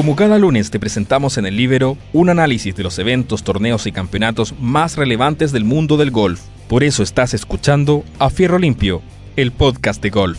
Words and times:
Como 0.00 0.16
cada 0.16 0.38
lunes 0.38 0.70
te 0.70 0.80
presentamos 0.80 1.36
en 1.36 1.44
el 1.44 1.58
Libero 1.58 1.98
un 2.14 2.30
análisis 2.30 2.74
de 2.74 2.82
los 2.82 2.98
eventos, 2.98 3.44
torneos 3.44 3.86
y 3.86 3.92
campeonatos 3.92 4.58
más 4.58 4.96
relevantes 4.96 5.52
del 5.52 5.64
mundo 5.64 5.98
del 5.98 6.10
golf. 6.10 6.40
Por 6.68 6.84
eso 6.84 7.02
estás 7.02 7.34
escuchando 7.34 8.02
A 8.18 8.30
Fierro 8.30 8.58
Limpio, 8.58 9.02
el 9.36 9.52
podcast 9.52 10.02
de 10.02 10.08
golf. 10.08 10.38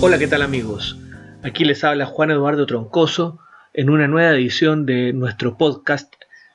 Hola, 0.00 0.18
¿qué 0.18 0.26
tal 0.26 0.42
amigos? 0.42 0.98
Aquí 1.44 1.64
les 1.64 1.84
habla 1.84 2.06
Juan 2.06 2.32
Eduardo 2.32 2.66
Troncoso 2.66 3.38
en 3.74 3.90
una 3.90 4.08
nueva 4.08 4.32
edición 4.32 4.86
de 4.86 5.12
nuestro 5.12 5.56
podcast 5.56 6.12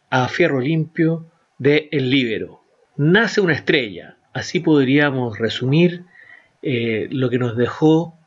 A 0.10 0.28
Fierro 0.28 0.60
Limpio 0.60 1.26
de 1.58 1.88
El 1.94 2.10
Libero. 2.10 2.64
Nace 2.98 3.40
una 3.40 3.54
estrella, 3.54 4.18
así 4.34 4.60
podríamos 4.60 5.40
resumir 5.40 6.04
eh, 6.70 7.08
lo 7.12 7.30
que 7.30 7.40
nos 7.40 7.56
dejó 7.56 8.20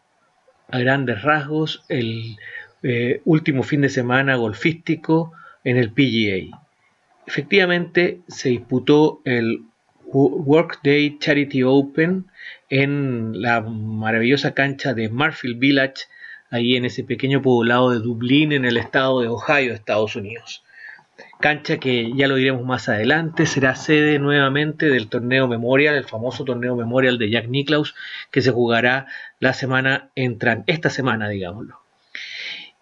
a 0.69 0.79
grandes 0.79 1.21
rasgos 1.21 1.85
el 1.91 2.39
eh, 2.83 3.21
último 3.27 3.63
fin 3.63 3.83
de 3.83 3.91
semana 3.91 4.37
golfístico 4.37 5.35
en 5.63 5.77
el 5.77 5.93
PGA. 5.93 6.59
Efectivamente, 7.27 8.21
se 8.29 8.49
disputó 8.49 9.21
el 9.27 9.65
Workday 10.07 11.19
Charity 11.19 11.65
Open 11.65 12.31
en 12.71 13.43
la 13.43 13.61
maravillosa 13.61 14.55
cancha 14.55 14.95
de 14.95 15.11
Marfield 15.11 15.59
Village, 15.59 16.05
ahí 16.49 16.77
en 16.77 16.87
ese 16.87 17.05
pequeño 17.05 17.43
poblado 17.43 17.91
de 17.91 17.99
Dublín, 17.99 18.53
en 18.53 18.65
el 18.65 18.79
estado 18.79 19.21
de 19.21 19.29
Ohio, 19.29 19.75
Estados 19.75 20.17
Unidos 20.17 20.65
cancha 21.41 21.79
que 21.79 22.13
ya 22.15 22.29
lo 22.29 22.37
diremos 22.37 22.65
más 22.65 22.89
adelante, 22.89 23.47
será 23.47 23.75
sede 23.75 24.19
nuevamente 24.19 24.87
del 24.87 25.09
torneo 25.09 25.49
Memorial, 25.49 25.95
el 25.95 26.05
famoso 26.05 26.45
torneo 26.45 26.77
Memorial 26.77 27.19
de 27.19 27.31
Jack 27.31 27.49
Nicklaus, 27.49 27.95
que 28.31 28.43
se 28.43 28.51
jugará 28.51 29.07
la 29.39 29.53
semana 29.53 30.11
entran, 30.15 30.65
esta 30.67 30.91
semana, 30.91 31.29
digámoslo. 31.29 31.81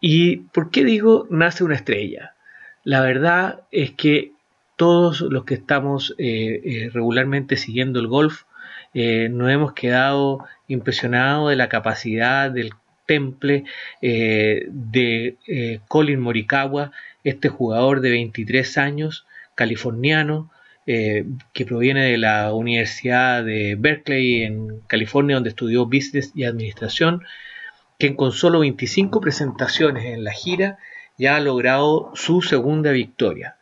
¿Y 0.01 0.37
por 0.53 0.71
qué 0.71 0.85
digo 0.85 1.27
nace 1.31 1.65
una 1.65 1.75
estrella? 1.75 2.35
La 2.85 3.01
verdad 3.01 3.63
es 3.71 3.91
que 3.93 4.33
todos 4.77 5.21
los 5.21 5.45
que 5.45 5.55
estamos 5.55 6.15
eh, 6.19 6.61
eh, 6.65 6.91
regularmente 6.93 7.57
siguiendo 7.57 7.99
el 7.99 8.07
golf 8.07 8.45
eh, 8.95 9.29
nos 9.29 9.51
hemos 9.51 9.73
quedado 9.73 10.47
impresionados 10.69 11.51
de 11.51 11.57
la 11.57 11.69
capacidad 11.69 12.51
del 12.51 12.73
temple 13.09 13.65
de 14.01 15.37
Colin 15.89 16.21
Morikawa 16.21 16.93
este 17.25 17.49
jugador 17.49 18.01
de 18.01 18.11
23 18.11 18.79
años, 18.79 19.27
californiano, 19.55 20.51
eh, 20.87 21.27
que 21.53 21.67
proviene 21.67 22.05
de 22.05 22.17
la 22.17 22.53
Universidad 22.55 23.45
de 23.45 23.77
Berkeley 23.79 24.45
en 24.45 24.81
California, 24.87 25.37
donde 25.37 25.51
estudió 25.51 25.87
Business 25.87 26.33
y 26.35 26.45
Administración, 26.45 27.23
que 27.99 28.17
con 28.17 28.33
solo 28.33 28.61
25 28.61 29.21
presentaciones 29.21 30.07
en 30.07 30.25
la 30.25 30.33
gira 30.33 30.79
ya 31.19 31.37
ha 31.37 31.41
logrado 31.41 32.11
su 32.15 32.41
segunda 32.43 32.93
victoria. 32.93 33.57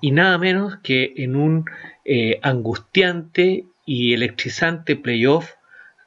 Y 0.00 0.10
nada 0.10 0.36
menos 0.36 0.76
que 0.82 1.14
en 1.16 1.36
un 1.36 1.64
eh, 2.04 2.38
angustiante 2.42 3.64
y 3.86 4.12
electrizante 4.12 4.96
playoff 4.96 5.52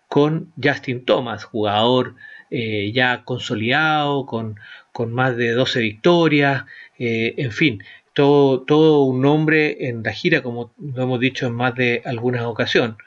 con 0.07 0.51
Justin 0.61 1.05
Thomas, 1.05 1.45
jugador 1.45 2.15
eh, 2.51 2.91
ya 2.93 3.23
consolidado, 3.23 4.25
con, 4.25 4.59
con, 4.91 5.13
más 5.13 5.37
de 5.37 5.51
12 5.51 5.79
victorias, 5.79 6.65
eh, 6.99 7.33
en 7.37 7.51
fin, 7.51 7.83
todo, 8.13 8.61
todo 8.61 9.03
un 9.03 9.21
nombre 9.21 9.87
en 9.87 10.03
la 10.03 10.11
gira, 10.11 10.43
como 10.43 10.73
lo 10.77 11.03
hemos 11.03 11.19
dicho 11.19 11.47
en 11.47 11.53
más 11.53 11.73
de 11.75 12.01
alguna 12.05 12.47
ocasión. 12.47 12.97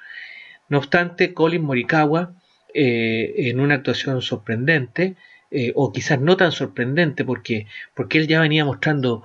No 0.68 0.78
obstante, 0.78 1.34
Colin 1.34 1.62
Morikawa, 1.62 2.32
eh, 2.72 3.34
en 3.36 3.60
una 3.60 3.76
actuación 3.76 4.22
sorprendente, 4.22 5.14
eh, 5.50 5.72
o 5.76 5.92
quizás 5.92 6.20
no 6.20 6.36
tan 6.36 6.50
sorprendente, 6.50 7.24
porque, 7.24 7.66
porque 7.94 8.18
él 8.18 8.26
ya 8.26 8.40
venía 8.40 8.64
mostrando 8.64 9.22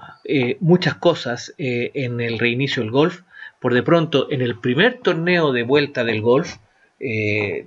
muchas 0.59 0.95
cosas 0.95 1.55
en 1.57 2.21
el 2.21 2.37
reinicio 2.37 2.83
del 2.83 2.91
golf, 2.91 3.21
por 3.59 3.73
de 3.73 3.81
pronto 3.81 4.29
en 4.29 4.41
el 4.41 4.59
primer 4.59 4.99
torneo 4.99 5.51
de 5.51 5.63
vuelta 5.63 6.03
del 6.03 6.21
golf, 6.21 6.57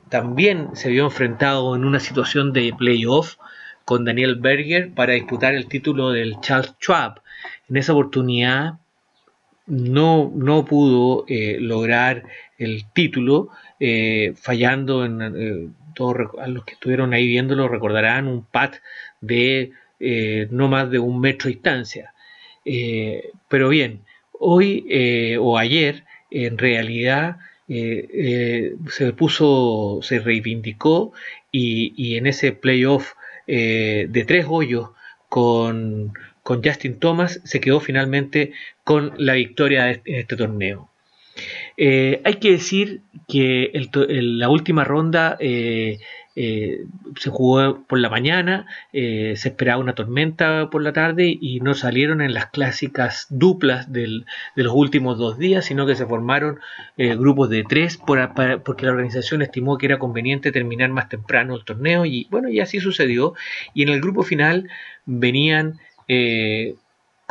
también 0.09 0.71
se 0.75 0.91
vio 0.91 1.05
enfrentado 1.05 1.75
en 1.75 1.85
una 1.85 2.01
situación 2.01 2.53
de 2.53 2.75
playoff 2.77 3.37
con 3.85 4.05
Daniel 4.05 4.37
Berger 4.37 4.93
para 4.93 5.15
disputar 5.15 5.55
el 5.55 5.69
título 5.69 6.11
del 6.11 6.41
Charles 6.41 6.75
Schwab. 6.81 7.21
En 7.69 7.77
esa 7.77 7.93
oportunidad 7.93 8.75
no, 9.67 10.33
no 10.35 10.65
pudo 10.65 11.25
eh, 11.29 11.59
lograr 11.61 12.25
el 12.59 12.85
título, 12.93 13.49
eh, 13.81 14.35
fallando 14.37 15.05
en 15.05 15.23
eh, 15.23 15.69
todos 15.95 16.17
los 16.47 16.65
que 16.65 16.75
estuvieron 16.75 17.13
ahí 17.13 17.27
viéndolo 17.27 17.69
recordarán 17.69 18.29
un 18.29 18.45
pat 18.45 18.77
de 19.21 19.73
no 20.51 20.67
más 20.67 20.91
de 20.91 20.99
un 20.99 21.21
metro 21.21 21.49
de 21.49 21.55
distancia. 21.55 22.13
pero 23.49 23.69
bien, 23.69 24.01
hoy 24.33 24.85
o 25.39 25.59
ayer 25.59 26.05
en 26.31 26.59
realidad 26.59 27.37
se 27.69 29.13
puso, 29.17 30.01
se 30.03 30.19
reivindicó 30.19 31.13
y, 31.51 31.95
y 31.97 32.17
en 32.17 32.27
ese 32.27 32.53
playoff 32.53 33.15
eh, 33.47 34.07
de 34.09 34.25
tres 34.25 34.47
hoyos 34.49 34.91
con, 35.29 36.13
Justin 36.45 36.99
Thomas, 36.99 37.41
se 37.45 37.61
quedó 37.61 37.81
finalmente 37.81 38.53
con 38.85 39.15
la 39.17 39.35
victoria 39.35 39.91
en 39.91 40.03
este 40.05 40.37
torneo. 40.37 40.91
Eh, 41.77 42.21
hay 42.25 42.35
que 42.35 42.51
decir 42.51 43.03
que 43.27 43.71
la 44.09 44.49
última 44.49 44.85
ronda 44.85 45.39
eh, 46.35 46.43
eh, 46.45 46.85
se 47.19 47.31
jugó 47.31 47.83
por 47.87 47.99
la 47.99 48.09
mañana, 48.09 48.67
se 48.93 49.33
esperaba 49.33 49.81
una 49.81 49.95
tormenta 49.95 50.71
por 50.71 50.83
la 50.83 50.93
tarde 50.93 51.37
y 51.41 51.61
no 51.61 51.75
salieron 51.75 52.21
en 52.21 52.35
las 52.35 52.47
clásicas 52.47 53.27
duplas 53.31 53.93
de 53.93 54.25
los 54.55 54.73
últimos 54.75 55.19
dos 55.19 55.39
días, 55.39 55.65
sino 55.65 55.87
que 55.87 55.97
se 55.97 56.07
formaron 56.07 56.59
grupos 56.97 57.51
de 57.51 57.65
tres 57.65 57.97
porque 57.97 58.87
la 58.87 58.93
organización 58.93 59.43
estimó 59.43 59.79
que 59.79 59.87
era 59.87 59.99
conveniente 59.99 60.53
terminar 60.53 60.91
más 60.91 61.09
temprano 61.09 61.55
el 61.55 61.65
torneo 61.65 62.07
y 62.07 62.27
bueno, 62.31 62.49
y 62.49 62.61
así 62.61 62.81
sucedió. 62.81 63.35
Y 63.75 63.83
en 63.83 63.91
el 63.91 64.01
grupo 64.01 64.23
final 64.23 64.69
venían 65.07 65.79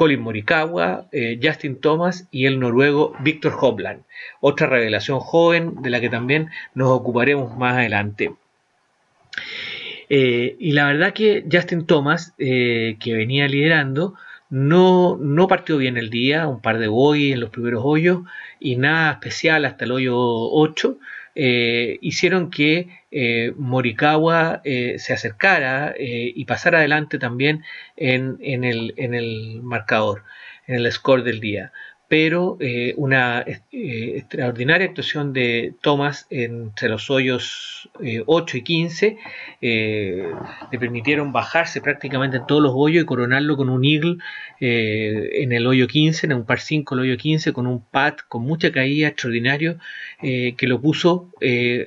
Colin 0.01 0.22
Morikawa, 0.22 1.06
eh, 1.12 1.39
Justin 1.41 1.79
Thomas 1.79 2.28
y 2.31 2.47
el 2.47 2.59
noruego 2.59 3.13
Victor 3.19 3.56
Hovland, 3.62 4.01
otra 4.39 4.66
revelación 4.66 5.19
joven 5.19 5.83
de 5.83 5.91
la 5.91 6.01
que 6.01 6.09
también 6.09 6.50
nos 6.73 6.89
ocuparemos 6.89 7.56
más 7.56 7.75
adelante. 7.75 8.31
Eh, 10.09 10.58
y 10.59 10.74
la 10.74 10.88
verdad 10.88 11.14
que 11.14 11.46
Justin 11.50 11.86
Thomas, 11.86 12.34
eh, 12.38 12.97
que 13.00 13.14
venía 13.14 13.47
liderando, 13.47 14.16
no, 14.50 15.18
no, 15.18 15.47
partió 15.47 15.78
bien 15.78 15.96
el 15.96 16.09
día, 16.09 16.47
un 16.47 16.62
par 16.62 16.80
de 16.80 16.88
bogies 16.90 17.34
en 17.34 17.40
los 17.40 17.50
primeros 17.50 17.81
hoyos 17.86 18.24
y 18.59 18.75
nada 18.75 19.14
especial 19.14 19.64
hasta 19.64 19.86
el 19.86 19.94
hoyo 19.94 20.18
8. 20.18 20.97
Eh, 21.36 21.97
hicieron 22.02 22.50
que 22.52 22.90
Morikawa 23.56 24.62
eh, 24.66 24.96
se 25.00 25.14
acercara 25.14 25.96
y 25.98 26.44
pasara 26.44 26.80
adelante 26.80 27.18
también 27.18 27.63
en, 27.96 28.38
el, 28.42 28.94
en 28.98 29.13
el 29.13 29.62
marcador, 29.63 30.24
en 30.68 30.75
el 30.75 30.92
score 30.92 31.24
del 31.24 31.40
día 31.40 31.72
pero 32.12 32.58
eh, 32.60 32.94
una 32.98 33.40
eh, 33.40 33.62
extraordinaria 34.18 34.86
actuación 34.86 35.32
de 35.32 35.76
Thomas 35.80 36.28
entre 36.30 36.90
los 36.90 37.10
hoyos 37.10 37.90
8 38.26 38.58
eh, 38.58 38.60
y 38.60 38.64
15 38.64 39.18
le 39.62 40.78
permitieron 40.78 41.32
bajarse 41.32 41.80
prácticamente 41.80 42.36
en 42.36 42.46
todos 42.48 42.62
los 42.62 42.74
hoyos 42.76 43.04
y 43.04 43.06
coronarlo 43.06 43.56
con 43.56 43.70
un 43.70 43.86
eagle 43.86 44.18
en 44.60 45.54
el 45.54 45.66
hoyo 45.66 45.88
15, 45.88 46.26
en 46.26 46.34
un 46.34 46.46
par 46.46 46.60
5 46.60 46.96
el 46.96 47.00
hoyo 47.00 47.18
15, 47.18 47.54
con 47.54 47.66
un 47.66 47.80
pat 47.80 48.20
con 48.28 48.42
mucha 48.42 48.74
caída 48.74 49.08
extraordinario 49.08 49.78
que 50.19 50.68
lo 50.68 50.81
puso 50.81 51.31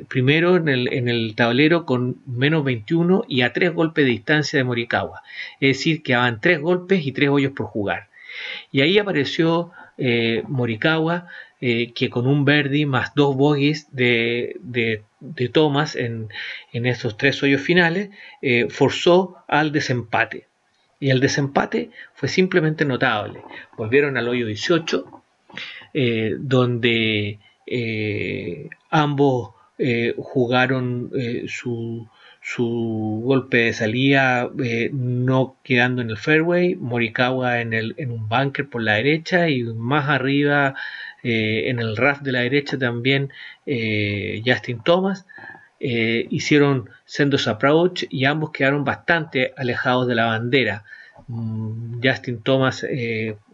primero 0.09 0.57
en 0.57 0.71
el, 0.71 0.91
en 0.91 1.11
el, 1.11 1.35
tablero 1.35 1.85
con 1.85 2.17
menos 2.27 2.65
21 2.65 3.27
y 3.29 3.43
a 3.43 3.53
3 3.53 3.75
golpes 3.75 4.07
de 4.07 4.13
distancia 4.13 4.59
de 4.59 4.65
Morikawa, 4.65 5.21
es 5.61 5.77
decir, 5.77 6.03
que 6.03 6.15
daban 6.15 6.41
3 6.41 6.61
golpes 6.61 7.07
y 7.07 7.13
3 7.13 7.29
hoyos 7.29 7.53
por 7.53 7.67
jugar. 7.67 8.09
Y 8.73 8.81
ahí 8.81 8.99
apareció 8.99 9.71
eh, 9.97 10.43
Morikawa, 10.49 11.29
eh, 11.61 11.93
que 11.93 12.11
con 12.11 12.27
un 12.27 12.45
Verdi 12.45 12.85
más 12.85 13.15
dos 13.15 13.37
bogies 13.37 13.87
de, 13.93 14.57
de, 14.61 15.03
Thomas 15.49 15.95
en, 15.97 16.29
en, 16.73 16.87
esos 16.87 17.17
tres 17.17 17.43
hoyos 17.43 17.61
finales, 17.61 18.11
eh, 18.43 18.67
forzó 18.69 19.37
al 19.47 19.73
desempate. 19.73 20.49
Y 21.01 21.11
el 21.11 21.21
desempate 21.21 21.91
fue 22.15 22.29
simplemente 22.29 22.85
notable. 22.85 23.43
Volvieron 23.77 24.17
al 24.17 24.29
hoyo 24.29 24.47
18, 24.47 25.23
donde 26.39 27.39
ambos 28.91 29.51
jugaron 30.17 31.11
su, 31.47 32.09
su 32.47 33.23
golpe 33.25 33.57
de 33.57 33.73
salida 33.73 34.51
eh, 34.63 34.91
no 34.93 35.57
quedando 35.65 36.03
en 36.03 36.11
el 36.11 36.19
fairway, 36.19 36.75
Morikawa 36.75 37.63
en, 37.63 37.73
el, 37.73 37.95
en 37.97 38.11
un 38.11 38.29
bunker 38.29 38.69
por 38.69 38.83
la 38.83 38.97
derecha 38.97 39.49
y 39.49 39.63
más 39.63 40.11
arriba 40.11 40.75
eh, 41.23 41.71
en 41.71 41.79
el 41.79 41.97
raft 41.97 42.21
de 42.21 42.33
la 42.33 42.41
derecha 42.41 42.79
también 42.79 43.33
eh, 43.65 44.43
Justin 44.45 44.83
Thomas. 44.83 45.25
hicieron 45.81 46.91
sendos 47.07 47.49
approach 47.49 48.05
y 48.11 48.27
ambos 48.27 48.51
quedaron 48.51 48.85
bastante 48.85 49.55
alejados 49.57 50.07
de 50.07 50.15
la 50.15 50.27
bandera. 50.27 50.85
Mm, 51.29 52.03
Justin 52.05 52.43
Thomas 52.43 52.87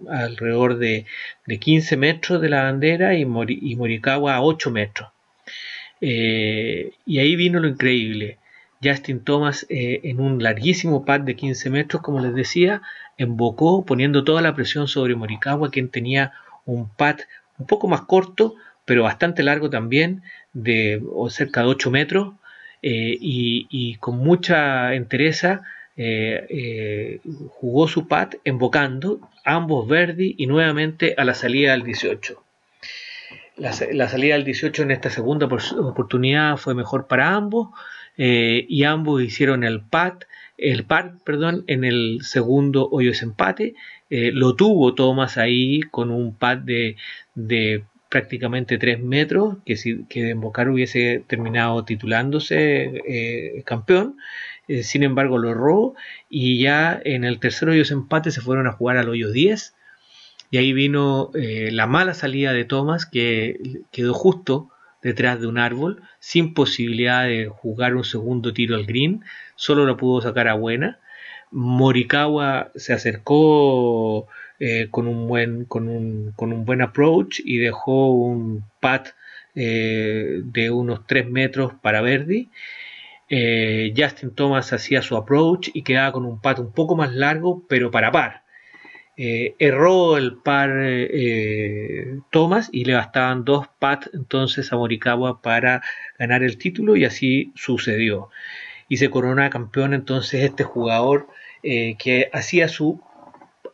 alrededor 0.09 0.79
de, 0.79 1.07
15 1.47 1.97
metros 1.97 2.43
de 2.43 2.49
la 2.49 2.65
bandera 2.65 3.15
y, 3.15 3.23
y 3.23 3.77
Morikawa 3.77 4.35
a 4.35 4.43
8 4.43 4.71
metros. 4.73 5.11
y 6.01 7.19
ahí 7.19 7.37
vino 7.37 7.61
lo 7.61 7.69
increíble. 7.69 8.40
Justin 8.83 9.23
Thomas 9.25 9.67
eh, 9.69 10.01
en 10.05 10.21
un 10.21 10.43
larguísimo 10.43 11.05
pad 11.05 11.21
de 11.21 11.37
15 11.37 11.71
metros, 11.71 12.03
como 12.03 12.21
les 12.21 12.35
decía, 12.35 12.83
embocó 13.19 13.85
poniendo 13.85 14.25
toda 14.25 14.41
la 14.41 14.55
presión 14.55 14.89
sobre 14.89 15.15
Morikawa, 15.15 15.71
quien 15.71 15.89
tenía 15.89 16.33
un 16.65 16.89
pad 16.89 17.17
un 17.59 17.67
poco 17.67 17.89
más 17.89 18.03
corto, 18.03 18.55
pero 18.87 19.03
bastante 19.03 19.43
largo 19.43 19.69
también, 19.69 20.23
de 20.53 21.03
cerca 21.29 21.61
de 21.61 21.69
8 21.69 21.91
metros, 21.91 22.35
eh, 22.83 23.17
y, 23.21 23.97
con 23.97 24.17
mucha 24.19 24.95
entereza 24.95 25.63
eh, 25.97 27.21
jugó 27.51 27.87
su 27.89 28.09
pad 28.09 28.31
embocando 28.45 29.21
ambos 29.45 29.87
Verdi 29.87 30.35
y 30.39 30.47
nuevamente 30.47 31.15
a 31.19 31.25
la 31.25 31.35
salida 31.35 31.73
del 31.73 31.83
18. 31.83 32.43
La, 33.57 33.73
la 33.93 34.09
salida 34.09 34.35
del 34.37 34.45
18 34.45 34.85
en 34.85 34.93
esta 34.93 35.11
segunda 35.11 35.47
oportunidad 35.47 36.57
fue 36.57 36.75
mejor 36.75 37.07
para 37.07 37.35
ambos. 37.35 37.69
Eh, 38.17 38.67
y 38.69 38.85
ambos 38.85 39.23
hicieron 39.23 39.65
el 39.65 39.81
pat, 39.81 40.25
el 40.59 40.85
par, 40.85 41.15
perdón, 41.25 41.65
en 41.67 41.85
el 41.85 42.19
segundo 42.23 42.89
hoyo 42.91 43.13
empate. 43.21 43.75
Eh, 44.11 44.31
lo 44.33 44.57
tuvo 44.57 44.95
Thomas 44.95 45.39
ahí 45.39 45.81
con 45.91 46.11
un 46.11 46.35
pad 46.35 46.59
de, 46.59 46.97
de 47.35 47.85
prácticamente 48.11 48.77
3 48.77 49.01
metros, 49.01 49.59
que 49.65 49.77
si 49.77 50.05
que 50.05 50.23
de 50.23 50.31
embocar 50.31 50.69
hubiese 50.69 51.25
terminado 51.29 51.85
titulándose 51.85 53.03
eh, 53.07 53.63
campeón. 53.65 54.17
sin 54.83 55.03
embargo, 55.03 55.39
lo 55.39 55.51
erró 55.51 55.95
y 56.29 56.61
ya 56.61 57.01
en 57.05 57.25
el 57.25 57.39
tercer 57.41 57.69
hoyo 57.71 57.85
empate 57.91 58.31
se 58.31 58.41
fueron 58.41 58.67
a 58.67 58.73
jugar 58.73 58.97
al 58.99 59.09
hoyo 59.09 59.31
10. 59.31 59.75
Y 60.51 60.59
ahí 60.59 60.73
vino 60.73 61.31
la 61.35 61.87
mala 61.87 62.13
salida 62.15 62.53
de 62.53 62.65
Thomas, 62.65 63.07
que 63.07 63.83
quedó 63.93 64.15
justo 64.15 64.71
detrás 65.03 65.41
de 65.41 65.47
un 65.47 65.59
árbol, 65.59 66.03
sin 66.19 66.55
posibilidad 66.55 67.25
de 67.25 67.47
jugar 67.47 67.95
un 67.95 68.05
segundo 68.05 68.53
tiro 68.53 68.77
al 68.77 68.87
green, 68.87 69.25
solo 69.57 69.85
lo 69.87 69.97
pudo 69.97 70.21
sacar 70.21 70.49
a 70.49 70.55
buena. 70.55 70.99
Morikawa 71.51 72.71
se 72.77 72.93
acercó 72.93 74.29
eh, 74.59 74.89
con, 74.91 75.09
un 75.09 75.27
buen, 75.27 75.65
con, 75.65 75.89
un, 75.89 76.33
con 76.37 76.53
un 76.53 76.65
buen 76.65 76.83
approach 76.83 77.41
y 77.45 77.59
dejó 77.59 78.11
un 78.11 78.65
pat 78.79 79.09
eh, 79.55 80.43
de 80.45 80.71
unos 80.71 81.07
3 81.07 81.29
metros 81.29 81.73
para 81.81 82.03
Verdi. 82.03 82.51
Eh, 83.29 83.95
Justin 83.97 84.35
Thomas 84.35 84.73
hacía 84.73 85.03
su 85.03 85.17
approach 85.17 85.71
y 85.73 85.83
quedaba 85.83 86.13
con 86.13 86.25
un 86.25 86.41
pat 86.41 86.59
un 86.59 86.73
poco 86.73 86.97
más 86.97 87.13
largo, 87.13 87.65
pero 87.69 87.91
para 87.91 88.13
par. 88.13 88.40
Eh, 89.17 89.55
erró 89.59 90.17
el 90.17 90.37
par 90.37 90.71
eh, 90.83 92.21
Thomas 92.31 92.71
y 92.73 92.85
le 92.85 92.95
bastaban 92.95 93.45
dos 93.45 93.67
pats 93.79 94.09
entonces 94.15 94.73
a 94.73 94.77
Morikawa 94.77 95.43
para 95.43 95.83
ganar 96.19 96.43
el 96.43 96.57
título 96.57 96.97
y 96.97 97.05
así 97.05 97.53
sucedió. 97.55 98.31
Y 98.89 98.97
se 98.97 99.11
corona 99.11 99.51
campeón 99.51 99.95
entonces 99.95 100.45
este 100.45 100.65
jugador 100.65 101.29
eh, 101.63 101.97
que 101.99 102.31
hacía 102.33 102.69
su 102.69 103.03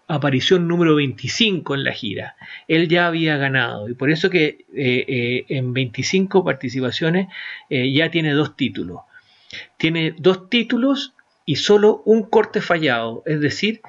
aparición 0.08 0.66
número 0.66 0.96
25 0.96 1.74
en 1.74 1.84
la 1.84 1.92
gira. 1.92 2.36
Él 2.66 2.88
ya 2.88 3.06
había 3.06 3.36
ganado 3.36 3.88
y 3.88 3.94
por 3.94 4.10
eso 4.10 4.30
que 4.30 4.64
en 4.72 5.72
25 5.72 6.44
participaciones 6.44 7.28
ya 7.70 8.10
tiene 8.10 8.32
dos 8.32 8.56
títulos. 8.56 9.00
Tiene 9.76 10.14
dos 10.18 10.48
títulos 10.48 11.14
y 11.44 11.56
solo 11.56 12.02
un 12.04 12.24
corte 12.24 12.60
fallado, 12.60 13.22
es 13.26 13.40
decir, 13.40 13.80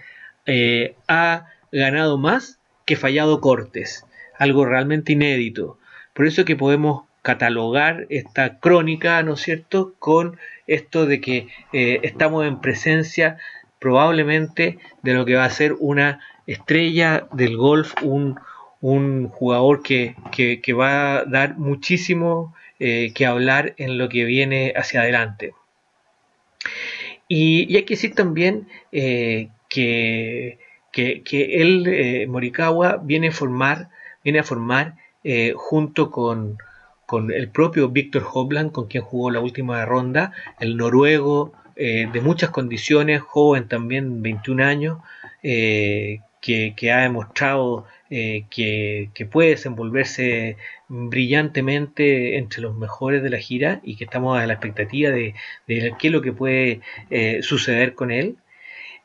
eh, 0.47 0.95
ha 1.07 1.45
ganado 1.71 2.17
más 2.17 2.59
que 2.85 2.95
fallado 2.95 3.41
Cortes, 3.41 4.05
algo 4.39 4.65
realmente 4.65 5.11
inédito. 5.11 5.77
Por 6.13 6.25
eso 6.25 6.45
que 6.45 6.55
podemos 6.55 7.03
catalogar 7.21 8.07
esta 8.09 8.59
crónica, 8.59 9.21
¿no 9.23 9.33
es 9.33 9.41
cierto?, 9.41 9.93
con 9.99 10.37
esto 10.65 11.05
de 11.05 11.19
que 11.19 11.49
eh, 11.73 11.99
estamos 12.03 12.47
en 12.47 12.61
presencia 12.61 13.37
probablemente 13.79 14.79
de 15.03 15.13
lo 15.13 15.25
que 15.25 15.35
va 15.35 15.43
a 15.43 15.49
ser 15.49 15.75
una 15.79 16.21
estrella 16.47 17.27
del 17.33 17.57
golf, 17.57 17.93
un, 18.01 18.39
jugador 19.29 19.83
que, 19.83 20.15
va 20.73 21.17
a 21.17 21.25
dar 21.25 21.57
muchísimo 21.57 22.55
eh, 22.79 23.11
que 23.13 23.25
hablar 23.25 23.73
en 23.77 23.97
lo 23.97 24.07
que 24.07 24.23
viene 24.23 24.73
hacia 24.77 25.01
adelante. 25.01 25.53
Y, 27.27 27.75
hay 27.75 27.83
que 27.83 27.95
decir 27.95 28.15
también 28.15 28.69
que, 29.77 31.21
que, 31.23 31.61
él, 31.61 31.85
eh, 31.87 32.27
Morikawa, 32.27 32.97
viene 33.03 33.27
a 33.27 33.31
formar, 33.31 33.89
viene 34.23 34.39
a 34.39 34.43
formar 34.43 34.95
eh, 35.23 35.53
junto 35.55 36.09
con, 36.09 36.57
con, 37.05 37.31
el 37.31 37.49
propio 37.49 37.89
Víctor 37.89 38.25
Hovland, 38.31 38.71
con 38.71 38.87
quien 38.87 39.03
jugó 39.03 39.29
la 39.29 39.39
última 39.39 39.85
ronda, 39.85 40.33
el 40.59 40.75
noruego 40.77 41.53
eh, 41.75 42.07
de 42.11 42.21
muchas 42.21 42.49
condiciones, 42.49 43.21
joven 43.21 43.67
también, 43.67 44.23
21 44.23 44.63
años, 44.63 44.97
que, 45.43 46.73
que, 46.75 46.91
ha 46.91 47.01
demostrado 47.01 47.85
que, 48.09 49.09
que, 49.13 49.25
puede 49.25 49.51
desenvolverse 49.51 50.57
brillantemente 50.89 52.37
entre 52.37 52.61
los 52.61 52.75
mejores 52.75 53.23
de 53.23 53.29
la 53.29 53.37
gira 53.37 53.79
y 53.83 53.95
que 53.95 54.05
estamos 54.05 54.37
a 54.37 54.45
la 54.45 54.53
expectativa 54.53 55.11
de, 55.11 55.35
de 55.67 55.93
qué 55.97 56.07
es 56.07 56.13
lo 56.13 56.21
que 56.21 56.33
puede 56.33 56.81
suceder 57.41 57.93
con 57.93 58.11
él 58.11 58.37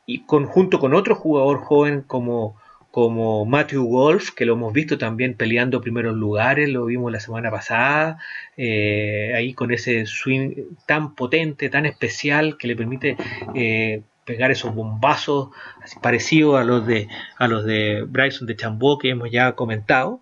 y 0.05 0.25
conjunto 0.25 0.79
con 0.79 0.93
otro 0.93 1.15
jugador 1.15 1.59
joven 1.59 2.01
como, 2.01 2.55
como 2.91 3.45
Matthew 3.45 3.87
Wolf, 3.87 4.31
que 4.31 4.45
lo 4.45 4.53
hemos 4.53 4.73
visto 4.73 4.97
también 4.97 5.35
peleando 5.35 5.81
primeros 5.81 6.15
lugares, 6.15 6.69
lo 6.69 6.85
vimos 6.85 7.11
la 7.11 7.19
semana 7.19 7.49
pasada, 7.51 8.19
eh, 8.57 9.33
ahí 9.35 9.53
con 9.53 9.71
ese 9.71 10.05
swing 10.05 10.51
tan 10.85 11.15
potente, 11.15 11.69
tan 11.69 11.85
especial, 11.85 12.57
que 12.57 12.67
le 12.67 12.75
permite 12.75 13.17
eh, 13.55 14.01
pegar 14.25 14.51
esos 14.51 14.73
bombazos 14.73 15.49
parecidos 16.01 16.59
a 16.59 16.63
los 16.63 16.85
de 16.87 17.07
a 17.37 17.47
los 17.47 17.65
de 17.65 18.03
Bryson 18.07 18.47
de 18.47 18.55
Chambó 18.55 18.97
que 18.97 19.09
hemos 19.09 19.31
ya 19.31 19.53
comentado. 19.53 20.21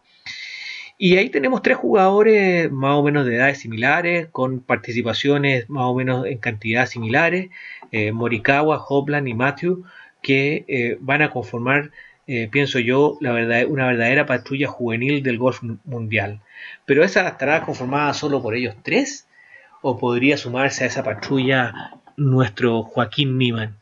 Y 1.03 1.18
ahí 1.18 1.30
tenemos 1.30 1.63
tres 1.63 1.77
jugadores 1.77 2.71
más 2.71 2.95
o 2.95 3.01
menos 3.01 3.25
de 3.25 3.36
edades 3.36 3.58
similares, 3.58 4.27
con 4.31 4.60
participaciones 4.60 5.67
más 5.67 5.86
o 5.86 5.96
menos 5.96 6.27
en 6.27 6.38
cantidad 6.38 6.86
similares, 6.86 7.50
eh, 7.91 8.12
Morikawa, 8.12 8.86
Hopland 8.88 9.27
y 9.27 9.34
Matthew, 9.34 9.84
que 10.22 10.63
eh, 10.67 10.98
van 11.01 11.24
a 11.24 11.31
conformar, 11.31 11.89
eh, 12.27 12.50
pienso 12.51 12.77
yo, 12.77 13.17
la 13.20 13.31
verdad, 13.31 13.65
una 13.67 13.88
verdadera 13.88 14.27
patrulla 14.27 14.67
juvenil 14.67 15.24
del 15.24 15.39
golf 15.39 15.63
mundial. 15.86 16.41
Pero 16.86 17.03
esa 17.03 17.27
estará 17.27 17.65
conformada 17.65 18.13
solo 18.13 18.39
por 18.43 18.53
ellos 18.53 18.75
tres, 18.84 19.27
o 19.81 19.98
podría 19.98 20.38
sumarse 20.38 20.84
a 20.84 20.88
esa 20.88 21.03
patrulla 21.03 21.96
nuestro 22.15 22.84
Joaquín 22.84 23.39
Niman. 23.39 23.75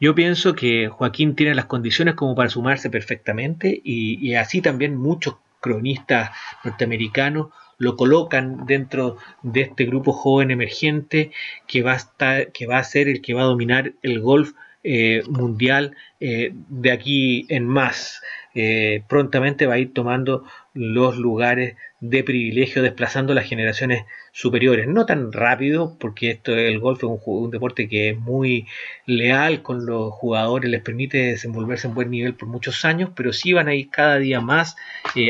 Yo 0.00 0.14
pienso 0.14 0.54
que 0.54 0.88
Joaquín 0.88 1.36
tiene 1.36 1.54
las 1.54 1.66
condiciones 1.66 2.14
como 2.14 2.34
para 2.34 2.48
sumarse 2.48 2.88
perfectamente 2.88 3.78
y, 3.84 4.26
y 4.26 4.36
así 4.36 4.62
también 4.62 4.96
muchos 4.96 5.36
cronistas 5.60 6.30
norteamericanos 6.64 7.48
lo 7.78 7.96
colocan 7.96 8.64
dentro 8.66 9.18
de 9.42 9.62
este 9.62 9.84
grupo 9.84 10.12
joven 10.12 10.50
emergente 10.50 11.30
que 11.66 11.82
va 11.82 11.92
a, 11.92 11.96
estar, 11.96 12.52
que 12.52 12.66
va 12.66 12.78
a 12.78 12.84
ser 12.84 13.08
el 13.08 13.20
que 13.20 13.34
va 13.34 13.42
a 13.42 13.46
dominar 13.46 13.92
el 14.02 14.20
golf 14.20 14.52
eh, 14.88 15.24
mundial 15.28 15.96
eh, 16.20 16.52
de 16.54 16.92
aquí 16.92 17.44
en 17.48 17.66
más. 17.66 18.22
Eh, 18.54 19.02
prontamente 19.08 19.66
va 19.66 19.74
a 19.74 19.78
ir 19.78 19.92
tomando 19.92 20.44
los 20.74 21.16
lugares 21.16 21.74
de 21.98 22.22
privilegio, 22.22 22.84
desplazando 22.84 23.34
las 23.34 23.46
generaciones 23.48 24.04
superiores. 24.30 24.86
No 24.86 25.04
tan 25.04 25.32
rápido, 25.32 25.96
porque 25.98 26.30
esto 26.30 26.54
el 26.54 26.78
golf 26.78 26.98
es 26.98 27.04
un, 27.04 27.18
un, 27.24 27.50
deporte 27.50 27.88
que 27.88 28.10
es 28.10 28.16
muy 28.16 28.68
leal 29.06 29.62
con 29.62 29.86
los 29.86 30.12
jugadores, 30.12 30.70
les 30.70 30.82
permite 30.82 31.18
desenvolverse 31.18 31.88
en 31.88 31.94
buen 31.94 32.08
nivel 32.08 32.34
por 32.34 32.48
muchos 32.48 32.84
años, 32.84 33.10
pero 33.16 33.32
sí 33.32 33.52
van 33.52 33.66
a 33.66 33.74
ir 33.74 33.90
cada 33.90 34.18
día 34.18 34.40
más 34.40 34.76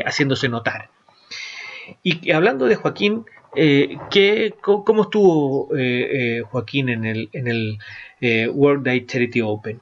haciéndose 0.04 0.50
notar. 0.50 0.90
Y 2.02 2.30
hablando 2.30 2.66
de 2.66 2.74
Joaquín, 2.74 3.24
eh, 3.56 4.52
¿cómo 4.60 5.02
estuvo 5.02 5.74
eh, 5.76 6.38
eh, 6.38 6.42
Joaquín 6.42 6.88
en 6.88 7.04
el, 7.04 7.28
en 7.32 7.48
el 7.48 7.78
World 8.50 8.84
Day 8.84 9.06
Charity 9.06 9.40
Open? 9.40 9.80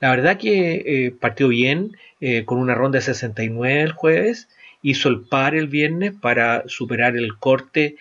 La 0.00 0.10
verdad 0.10 0.38
que 0.38 1.14
partió 1.20 1.48
bien, 1.48 1.96
con 2.44 2.58
una 2.58 2.74
ronda 2.74 2.98
de 2.98 3.02
69 3.02 3.80
el 3.80 3.92
jueves, 3.92 4.48
hizo 4.82 5.08
el 5.08 5.22
par 5.22 5.54
el 5.54 5.68
viernes 5.68 6.12
para 6.20 6.64
superar 6.66 7.16
el 7.16 7.38
corte 7.38 7.96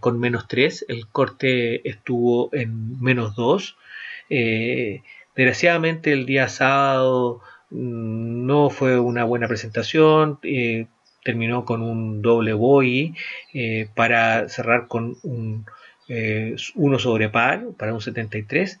con 0.00 0.18
menos 0.18 0.48
3, 0.48 0.86
el 0.88 1.06
corte 1.06 1.88
estuvo 1.88 2.50
en 2.52 3.00
menos 3.00 3.36
2. 3.36 3.76
desgraciadamente 5.36 6.12
el 6.12 6.26
día 6.26 6.48
sábado 6.48 7.40
mm, 7.70 8.46
no 8.46 8.68
fue 8.70 8.98
una 8.98 9.24
buena 9.24 9.46
presentación, 9.46 10.40
terminó 11.24 11.64
con 11.64 11.82
un 11.82 12.22
doble 12.22 12.52
bogey 12.52 13.14
eh, 13.52 13.88
para 13.94 14.48
cerrar 14.48 14.88
con 14.88 15.16
un, 15.22 15.66
1 16.74 16.98
sobre 16.98 17.28
par 17.28 17.66
para 17.76 17.92
un 17.92 18.00
73. 18.00 18.80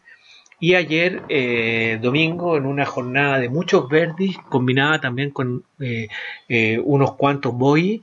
Y 0.60 0.74
ayer, 0.74 1.22
domingo, 2.00 2.56
en 2.56 2.66
una 2.66 2.84
jornada 2.84 3.38
de 3.38 3.48
muchos 3.48 3.88
verdis, 3.88 4.36
combinada 4.48 5.00
también 5.00 5.30
con 5.30 5.62
unos 6.84 7.14
cuantos 7.16 7.54
boy, 7.54 8.02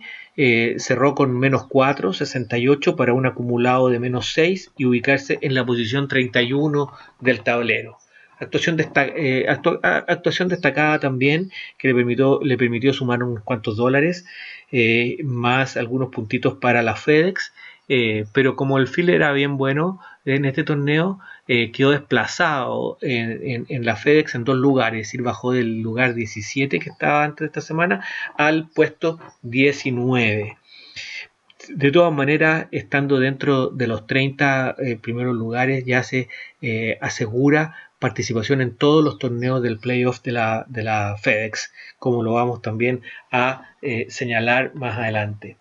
cerró 0.78 1.16
con 1.16 1.38
menos 1.38 1.66
4, 1.68 2.14
68 2.14 2.96
para 2.96 3.14
un 3.14 3.26
acumulado 3.26 3.90
de 3.90 4.00
menos 4.00 4.32
6 4.34 4.72
y 4.78 4.86
ubicarse 4.86 5.38
en 5.42 5.54
la 5.54 5.66
posición 5.66 6.08
31 6.08 6.94
del 7.20 7.42
tablero. 7.42 7.98
Actuación, 8.40 8.78
eh, 8.80 9.46
actuación 9.48 10.50
destacada 10.50 11.00
también 11.00 11.52
que 11.78 11.88
le 11.88 11.96
permitió, 11.96 12.40
le 12.44 12.58
permitió 12.58 12.92
sumar 12.92 13.24
unos 13.24 13.44
cuantos 13.44 13.78
dólares, 13.78 14.26
eh, 14.72 15.18
más 15.24 15.78
algunos 15.78 16.10
puntitos 16.10 16.56
para 16.56 16.82
la 16.82 16.96
FedEx. 16.96 17.54
Eh, 17.88 18.26
pero 18.34 18.56
como 18.56 18.80
el 18.80 18.88
fil 18.88 19.12
era 19.12 19.32
bien 19.32 19.58
bueno 19.58 20.00
en 20.26 20.46
este 20.46 20.64
torneo, 20.64 21.20
quedó 21.46 21.92
desplazado 21.92 22.98
en, 23.02 23.68
en, 23.70 23.86
la 23.86 23.96
FedEx 23.96 24.34
en 24.34 24.44
dos 24.44 24.58
lugares, 24.58 25.14
es 25.14 25.22
bajó 25.22 25.52
del 25.52 25.82
lugar 25.82 26.16
17 26.16 26.80
que 26.80 26.90
estaba 26.90 27.24
antes 27.24 27.42
de 27.42 27.46
esta 27.46 27.62
semana 27.62 28.04
al 28.36 28.68
puesto 28.70 29.20
19 29.44 30.58
de 31.70 31.92
todas 31.92 32.12
maneras, 32.12 32.68
estando 32.72 33.20
dentro 33.20 33.70
de 33.70 33.88
los 33.88 34.08
30 34.08 34.76
primeros 35.02 35.36
lugares, 35.36 35.84
ya 35.86 36.02
se 36.02 36.30
asegura 37.02 37.76
participación 38.00 38.62
en 38.62 38.76
todos 38.76 39.04
los 39.04 39.20
torneos 39.20 39.62
del 39.62 39.80
playoff 39.80 40.22
de 40.22 40.32
la, 40.32 40.66
de 40.68 40.84
la 40.84 41.18
FedEx, 41.18 41.74
como 41.98 42.24
lo 42.24 42.34
vamos 42.34 42.62
también 42.62 43.02
a 43.32 43.70
eh, 43.82 44.08
señalar 44.10 44.76
más 44.76 44.98
adelante. 44.98 45.58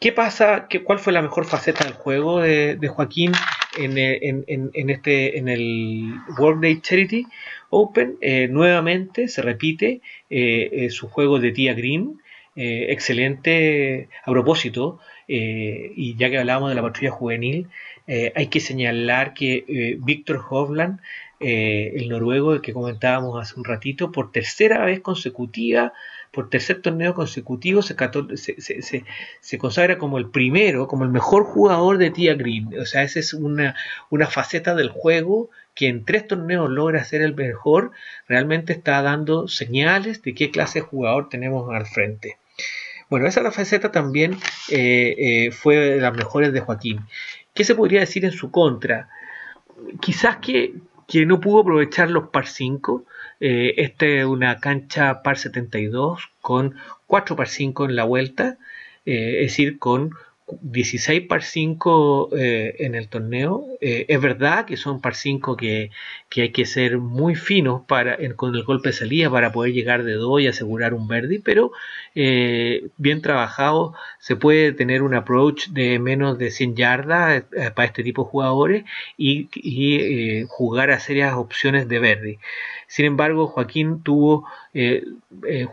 ¿Qué 0.00 0.12
pasa? 0.12 0.66
¿Qué, 0.68 0.82
¿Cuál 0.82 0.98
fue 0.98 1.12
la 1.12 1.22
mejor 1.22 1.46
faceta 1.46 1.84
del 1.84 1.94
juego 1.94 2.40
de, 2.40 2.76
Joaquín 2.88 3.32
en, 3.78 3.96
en, 3.96 4.90
este, 4.90 5.38
en 5.38 5.48
el 5.48 6.14
World 6.38 6.62
Day 6.62 6.80
Charity 6.80 7.26
Open? 7.70 8.18
Eh, 8.20 8.48
nuevamente 8.48 9.28
se 9.28 9.40
repite 9.40 10.02
eh, 10.28 10.88
su 10.90 11.08
juego 11.08 11.38
de 11.38 11.52
Tia 11.52 11.74
Green, 11.74 12.20
excelente 12.56 14.08
a 14.24 14.30
propósito, 14.30 15.00
y 15.26 16.14
ya 16.16 16.28
que 16.28 16.38
hablábamos 16.38 16.68
de 16.68 16.76
la 16.76 16.82
patrulla 16.82 17.10
juvenil, 17.10 17.68
eh, 18.06 18.32
hay 18.36 18.48
que 18.48 18.60
señalar 18.60 19.34
que 19.34 19.64
eh, 19.66 19.96
Víctor 19.98 20.44
Hovland, 20.48 21.00
eh, 21.40 21.92
el 21.96 22.08
noruego 22.08 22.60
que 22.60 22.72
comentábamos 22.72 23.40
hace 23.40 23.58
un 23.58 23.64
ratito, 23.64 24.12
por 24.12 24.30
tercera 24.30 24.84
vez 24.84 25.00
consecutiva, 25.00 25.92
por 26.30 26.50
tercer 26.50 26.82
torneo 26.82 27.14
consecutivo, 27.14 27.80
se, 27.82 27.96
consagra 29.58 29.98
como 29.98 30.18
el 30.18 30.28
primero, 30.30 30.86
como 30.88 31.04
el 31.04 31.10
mejor 31.10 31.44
jugador 31.44 31.98
de 31.98 32.10
Tia 32.10 32.34
Green. 32.34 32.78
O 32.78 32.86
sea, 32.86 33.04
esa 33.04 33.20
es 33.20 33.32
una, 33.34 33.76
una 34.10 34.26
faceta 34.26 34.74
del 34.74 34.88
juego 34.88 35.50
que 35.74 35.88
en 35.88 36.04
tres 36.04 36.26
torneos 36.26 36.70
logra 36.70 37.04
ser 37.04 37.22
el 37.22 37.34
mejor, 37.34 37.92
realmente 38.28 38.72
está 38.72 39.00
dando 39.02 39.48
señales 39.48 40.22
de 40.22 40.34
qué 40.34 40.50
clase 40.50 40.80
de 40.80 40.86
jugador 40.86 41.28
tenemos 41.28 41.72
al 41.72 41.86
frente. 41.86 42.36
Bueno, 43.10 43.26
esa 43.26 43.42
la 43.42 43.52
faceta 43.52 43.92
también 43.92 44.38
fue 45.52 45.76
de 45.76 46.00
las 46.00 46.14
mejores 46.14 46.52
de 46.52 46.60
Joaquín. 46.60 47.00
¿Qué 47.54 47.64
se 47.64 47.74
podría 47.76 48.00
decir 48.00 48.24
en 48.24 48.32
su 48.32 48.50
contra? 48.50 49.08
Quizás 50.00 50.38
que, 50.38 50.74
no 51.26 51.40
pudo 51.40 51.60
aprovechar 51.60 52.10
los 52.10 52.28
par 52.28 52.48
5. 52.48 53.04
Eh, 53.40 53.74
esta 53.76 54.06
es 54.06 54.24
una 54.24 54.58
cancha 54.58 55.22
par 55.22 55.38
72 55.38 56.30
con 56.40 56.74
4 57.06 57.36
par 57.36 57.48
5 57.48 57.84
en 57.84 57.96
la 57.96 58.04
vuelta, 58.04 58.58
eh, 59.06 59.36
es 59.44 59.52
decir, 59.52 59.78
con 59.78 60.10
16 60.46 61.26
par 61.26 61.42
5 61.42 62.30
eh, 62.36 62.76
en 62.80 62.94
el 62.94 63.08
torneo. 63.08 63.66
Eh, 63.80 64.04
es 64.08 64.20
verdad 64.20 64.66
que 64.66 64.76
son 64.76 65.00
par 65.00 65.14
5 65.14 65.56
que, 65.56 65.90
hay 66.36 66.52
que 66.52 66.66
ser 66.66 66.98
muy 66.98 67.34
finos 67.34 67.82
para, 67.86 68.18
con 68.36 68.54
el 68.54 68.62
golpe 68.64 68.90
de 68.90 68.92
salida 68.92 69.30
para 69.30 69.52
poder 69.52 69.72
llegar 69.72 70.04
de 70.04 70.14
2 70.14 70.42
y 70.42 70.46
asegurar 70.48 70.92
un 70.92 71.08
verde, 71.08 71.40
pero 71.42 71.72
eh, 72.14 72.88
bien 72.98 73.22
trabajado 73.22 73.94
se 74.18 74.36
puede 74.36 74.72
tener 74.72 75.02
un 75.02 75.14
approach 75.14 75.68
de 75.68 75.98
menos 75.98 76.38
de 76.38 76.50
100 76.50 76.76
yardas 76.76 77.44
para 77.74 77.86
este 77.86 78.02
tipo 78.02 78.24
de 78.24 78.30
jugadores 78.30 78.84
y, 79.16 79.48
y 79.54 80.44
jugar 80.48 80.90
a 80.90 81.00
serias 81.00 81.34
opciones 81.34 81.88
de 81.88 81.98
verde. 81.98 82.38
Sin 82.94 83.06
embargo, 83.06 83.48
Joaquín 83.48 84.02
tuvo, 84.04 84.46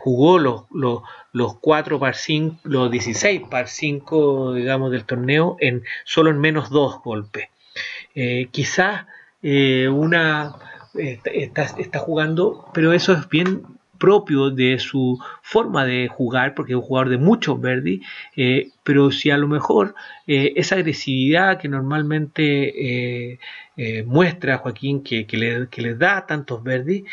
jugó 0.00 0.38
los, 0.38 0.64
los 0.72 1.02
los 1.32 1.58
4 1.58 1.98
par 1.98 2.14
5, 2.14 2.60
los 2.64 2.90
16 2.90 3.42
par 3.48 3.68
5, 3.68 4.54
digamos, 4.54 4.90
del 4.90 5.04
torneo 5.04 5.56
en 5.60 5.82
solo 6.04 6.30
en 6.30 6.38
menos 6.38 6.70
dos 6.70 7.02
golpes. 7.02 7.48
Eh, 8.14 8.48
quizás 8.50 9.06
eh, 9.42 9.88
una 9.88 10.54
está, 10.94 11.98
jugando, 11.98 12.68
pero 12.74 12.92
eso 12.92 13.14
es 13.14 13.28
bien 13.28 13.62
propio 14.04 14.50
de 14.50 14.78
su 14.78 15.18
forma 15.42 15.84
de 15.84 16.08
jugar, 16.08 16.54
porque 16.54 16.72
es 16.72 16.76
un 16.76 16.82
jugador 16.82 17.08
de 17.10 17.18
muchos 17.18 17.60
verdi, 17.60 18.02
eh, 18.36 18.70
pero 18.82 19.10
si 19.10 19.30
a 19.30 19.38
lo 19.38 19.48
mejor 19.48 19.94
esa 20.26 20.76
agresividad 20.76 21.58
que 21.60 21.68
normalmente 21.68 23.38
muestra 24.06 24.58
Joaquín, 24.58 25.02
que, 25.02 25.26
que, 25.26 25.36
le, 25.36 25.68
que, 25.68 25.82
le, 25.82 25.94
da 25.94 26.26
tantos 26.26 26.62
verdi, 26.62 27.04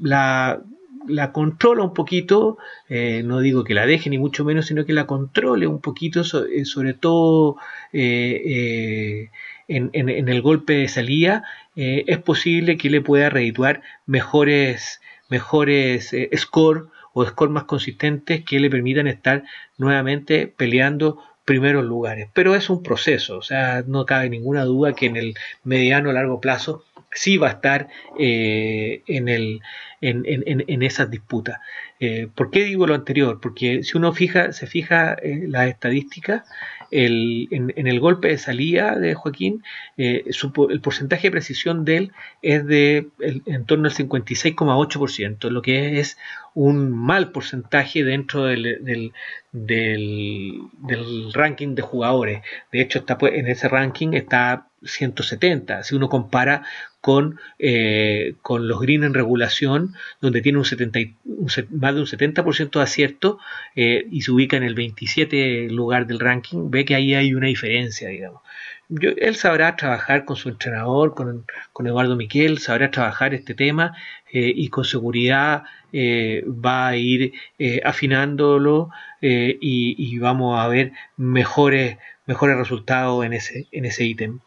la 0.00 0.60
la 1.06 1.32
controla 1.32 1.82
un 1.82 1.94
poquito, 1.94 2.58
eh, 2.88 3.22
no 3.24 3.40
digo 3.40 3.64
que 3.64 3.74
la 3.74 3.86
deje 3.86 4.10
ni 4.10 4.18
mucho 4.18 4.44
menos, 4.44 4.66
sino 4.66 4.84
que 4.84 4.92
la 4.92 5.06
controle 5.06 5.66
un 5.66 5.80
poquito, 5.80 6.22
eh, 6.22 6.64
sobre 6.64 6.94
todo 6.94 7.56
eh, 7.92 9.30
en, 9.68 10.28
el 10.28 10.42
golpe 10.42 10.74
de 10.74 10.88
salida, 10.88 11.44
es 11.74 12.18
posible 12.18 12.76
que 12.76 12.90
le 12.90 13.00
pueda 13.00 13.30
redituar 13.30 13.80
mejores, 14.04 15.00
mejores 15.32 16.14
score 16.36 16.88
o 17.14 17.24
score 17.24 17.50
más 17.50 17.64
consistentes 17.64 18.44
que 18.44 18.60
le 18.60 18.68
permitan 18.68 19.06
estar 19.06 19.44
nuevamente 19.78 20.46
peleando 20.46 21.18
primeros 21.46 21.84
lugares. 21.84 22.28
Pero 22.34 22.54
es 22.54 22.68
un 22.68 22.82
proceso, 22.82 23.38
o 23.38 23.42
sea, 23.42 23.82
no 23.86 24.04
cabe 24.04 24.28
ninguna 24.28 24.64
duda 24.64 24.92
que 24.92 25.06
en 25.06 25.16
el 25.16 25.34
mediano 25.64 26.10
o 26.10 26.12
largo 26.12 26.38
plazo 26.40 26.84
sí 27.12 27.36
va 27.36 27.48
a 27.48 27.52
estar 27.52 27.88
en 28.18 29.28
el 29.28 29.60
en, 30.02 30.24
en, 30.26 30.64
en 30.66 30.82
esas 30.82 31.10
disputas. 31.10 31.60
Eh, 32.00 32.28
¿Por 32.34 32.50
qué 32.50 32.64
digo 32.64 32.86
lo 32.86 32.94
anterior? 32.94 33.40
Porque 33.40 33.84
si 33.84 33.96
uno 33.96 34.12
fija, 34.12 34.52
se 34.52 34.66
fija 34.66 35.16
en 35.22 35.52
las 35.52 35.68
estadísticas, 35.68 36.42
el, 36.90 37.48
en, 37.52 37.86
el 37.86 38.00
golpe 38.00 38.28
de 38.28 38.38
salida 38.38 38.98
de 38.98 39.14
Joaquín, 39.14 39.62
eh, 39.96 40.24
el 40.68 40.80
porcentaje 40.80 41.28
de 41.28 41.30
precisión 41.30 41.84
de 41.84 41.96
él 41.96 42.12
es 42.42 42.66
de 42.66 43.08
en 43.20 43.64
torno 43.64 43.88
al 43.88 43.94
56,8%, 43.94 45.48
lo 45.48 45.62
que 45.62 46.00
es 46.00 46.18
un 46.54 46.90
mal 46.90 47.30
porcentaje 47.30 48.04
dentro 48.04 48.44
del, 48.44 48.80
del, 48.82 49.12
del, 49.52 51.32
ranking 51.32 51.74
de 51.76 51.82
jugadores. 51.82 52.42
De 52.72 52.82
hecho, 52.82 52.98
está, 52.98 53.16
en 53.22 53.46
ese 53.46 53.68
ranking 53.68 54.12
está 54.12 54.66
170. 54.84 55.82
Si 55.82 55.94
uno 55.94 56.08
compara 56.08 56.62
con, 57.02 57.40
eh, 57.58 58.36
con 58.42 58.68
los 58.68 58.80
green 58.80 59.02
en 59.02 59.12
regulación, 59.12 59.94
donde 60.20 60.40
tiene 60.40 60.58
un, 60.58 60.64
70, 60.64 61.00
más 61.70 61.94
de 61.94 62.00
un 62.00 62.06
70% 62.06 62.70
de 62.70 62.82
acierto 62.82 63.38
eh, 63.74 64.06
y 64.10 64.22
se 64.22 64.30
ubica 64.30 64.56
en 64.56 64.62
el 64.62 64.74
27 64.74 65.68
lugar 65.70 66.06
del 66.06 66.20
ranking, 66.20 66.70
ve 66.70 66.84
que 66.84 66.94
ahí 66.94 67.14
hay 67.14 67.34
una 67.34 67.48
diferencia, 67.48 68.08
digamos. 68.08 68.40
él 68.88 69.34
sabrá 69.34 69.74
trabajar 69.74 70.24
con 70.24 70.36
su 70.36 70.48
entrenador, 70.48 71.14
con, 71.14 71.44
con 71.72 71.88
Eduardo 71.88 72.14
Miquel, 72.14 72.58
sabrá 72.58 72.92
trabajar 72.92 73.34
este 73.34 73.54
tema 73.54 73.96
eh, 74.32 74.52
y 74.54 74.68
con 74.68 74.84
seguridad 74.84 75.64
va 75.94 76.88
a 76.88 76.96
ir 76.96 77.34
afinándolo 77.84 78.88
y, 79.20 79.58
y, 79.60 80.18
vamos 80.18 80.58
a 80.58 80.66
ver 80.66 80.92
mejores, 81.18 81.98
mejores 82.24 82.56
resultados 82.56 83.26
en 83.26 83.34
ese, 83.34 83.66
en 83.72 83.84
ese 83.84 84.04
ítem. 84.06 84.40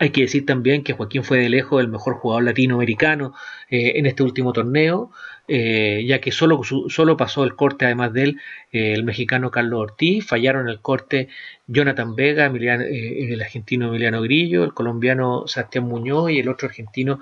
Hay 0.00 0.10
que 0.10 0.22
decir 0.22 0.46
también 0.46 0.84
que 0.84 0.92
Joaquín 0.92 1.24
fue 1.24 1.38
de 1.38 1.48
lejos 1.48 1.80
el 1.80 1.88
mejor 1.88 2.14
jugador 2.14 2.44
latinoamericano 2.44 3.34
eh, 3.68 3.94
en 3.96 4.06
este 4.06 4.22
último 4.22 4.52
torneo, 4.52 5.10
eh, 5.48 6.04
ya 6.06 6.20
que 6.20 6.30
solo, 6.30 6.60
solo, 6.88 7.16
pasó 7.16 7.42
el 7.42 7.56
corte, 7.56 7.84
además 7.84 8.12
de 8.12 8.22
él, 8.22 8.40
eh, 8.70 8.92
el 8.92 9.02
mexicano 9.02 9.50
Carlos 9.50 9.80
Ortiz, 9.80 10.24
fallaron 10.24 10.68
el 10.68 10.80
corte 10.80 11.28
Jonathan 11.66 12.14
Vega, 12.14 12.46
el 12.46 13.40
argentino 13.42 13.88
Emiliano 13.88 14.22
Grillo, 14.22 14.62
el 14.62 14.72
colombiano 14.72 15.48
Sebastián 15.48 15.84
Muñoz 15.84 16.30
y 16.30 16.38
el 16.38 16.48
otro 16.48 16.68
argentino 16.68 17.20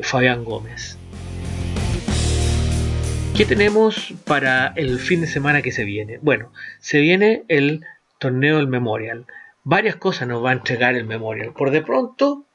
Fabián 0.00 0.44
Gómez. 0.44 0.96
¿Qué 3.36 3.44
tenemos 3.44 4.14
para 4.24 4.72
el 4.76 4.98
fin 4.98 5.20
de 5.20 5.26
semana 5.26 5.60
que 5.60 5.72
se 5.72 5.84
viene? 5.84 6.18
Bueno, 6.22 6.50
se 6.80 7.00
viene 7.00 7.44
el 7.48 7.84
torneo 8.18 8.56
del 8.56 8.66
Memorial 8.66 9.26
varias 9.68 9.96
cosas 9.96 10.26
nos 10.26 10.42
va 10.42 10.48
a 10.48 10.54
entregar 10.54 10.94
el 10.94 11.04
Memorial. 11.04 11.52
Por 11.52 11.70
de 11.70 11.82
pronto, 11.82 12.46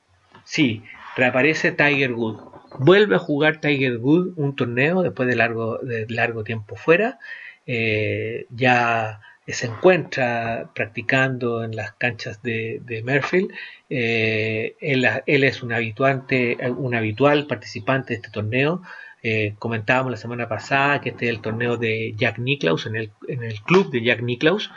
sí, 0.46 0.82
reaparece 1.16 1.72
Tiger 1.72 2.14
Wood. 2.14 2.40
Vuelve 2.80 3.18
a 3.18 3.20
jugar 3.20 3.62
Tiger 3.62 3.98
Wood 3.98 4.34
un 4.36 4.56
torneo 4.56 5.04
después 5.04 5.30
de 5.30 5.36
largo, 5.36 5.78
de 5.78 6.08
largo 6.10 6.44
tiempo 6.44 6.76
fuera. 6.76 7.20
Eh, 7.68 8.48
ya 8.50 9.22
se 9.46 9.68
encuentra 9.68 10.72
practicando 10.74 11.64
en 11.64 11.76
las 11.76 11.92
canchas 11.94 12.42
de, 12.42 12.82
Merfield. 13.06 13.52
Eh, 13.92 14.76
él, 14.82 15.44
es 15.44 15.62
un, 15.62 15.72
habituante, 15.72 16.58
un 16.68 16.96
habitual 16.96 17.46
participante 17.46 18.14
de 18.14 18.16
este 18.16 18.32
torneo. 18.32 18.82
Eh, 19.24 19.56
comentábamos 19.58 20.12
la 20.12 20.18
semana 20.18 20.50
pasada 20.50 21.00
que 21.02 21.10
este 21.10 21.26
es 21.26 21.32
el 21.32 21.42
torneo 21.42 21.78
de 21.78 22.14
Jack 22.18 22.40
Nicklaus, 22.40 22.86
en 22.86 22.98
el, 22.98 23.12
en 23.28 23.44
el 23.44 23.62
club 23.62 23.90
de 23.90 24.04
Jack 24.04 24.22
Nicklaus. 24.22 24.70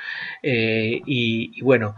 Eh, 0.43 1.03
y, 1.05 1.61
bueno, 1.63 1.97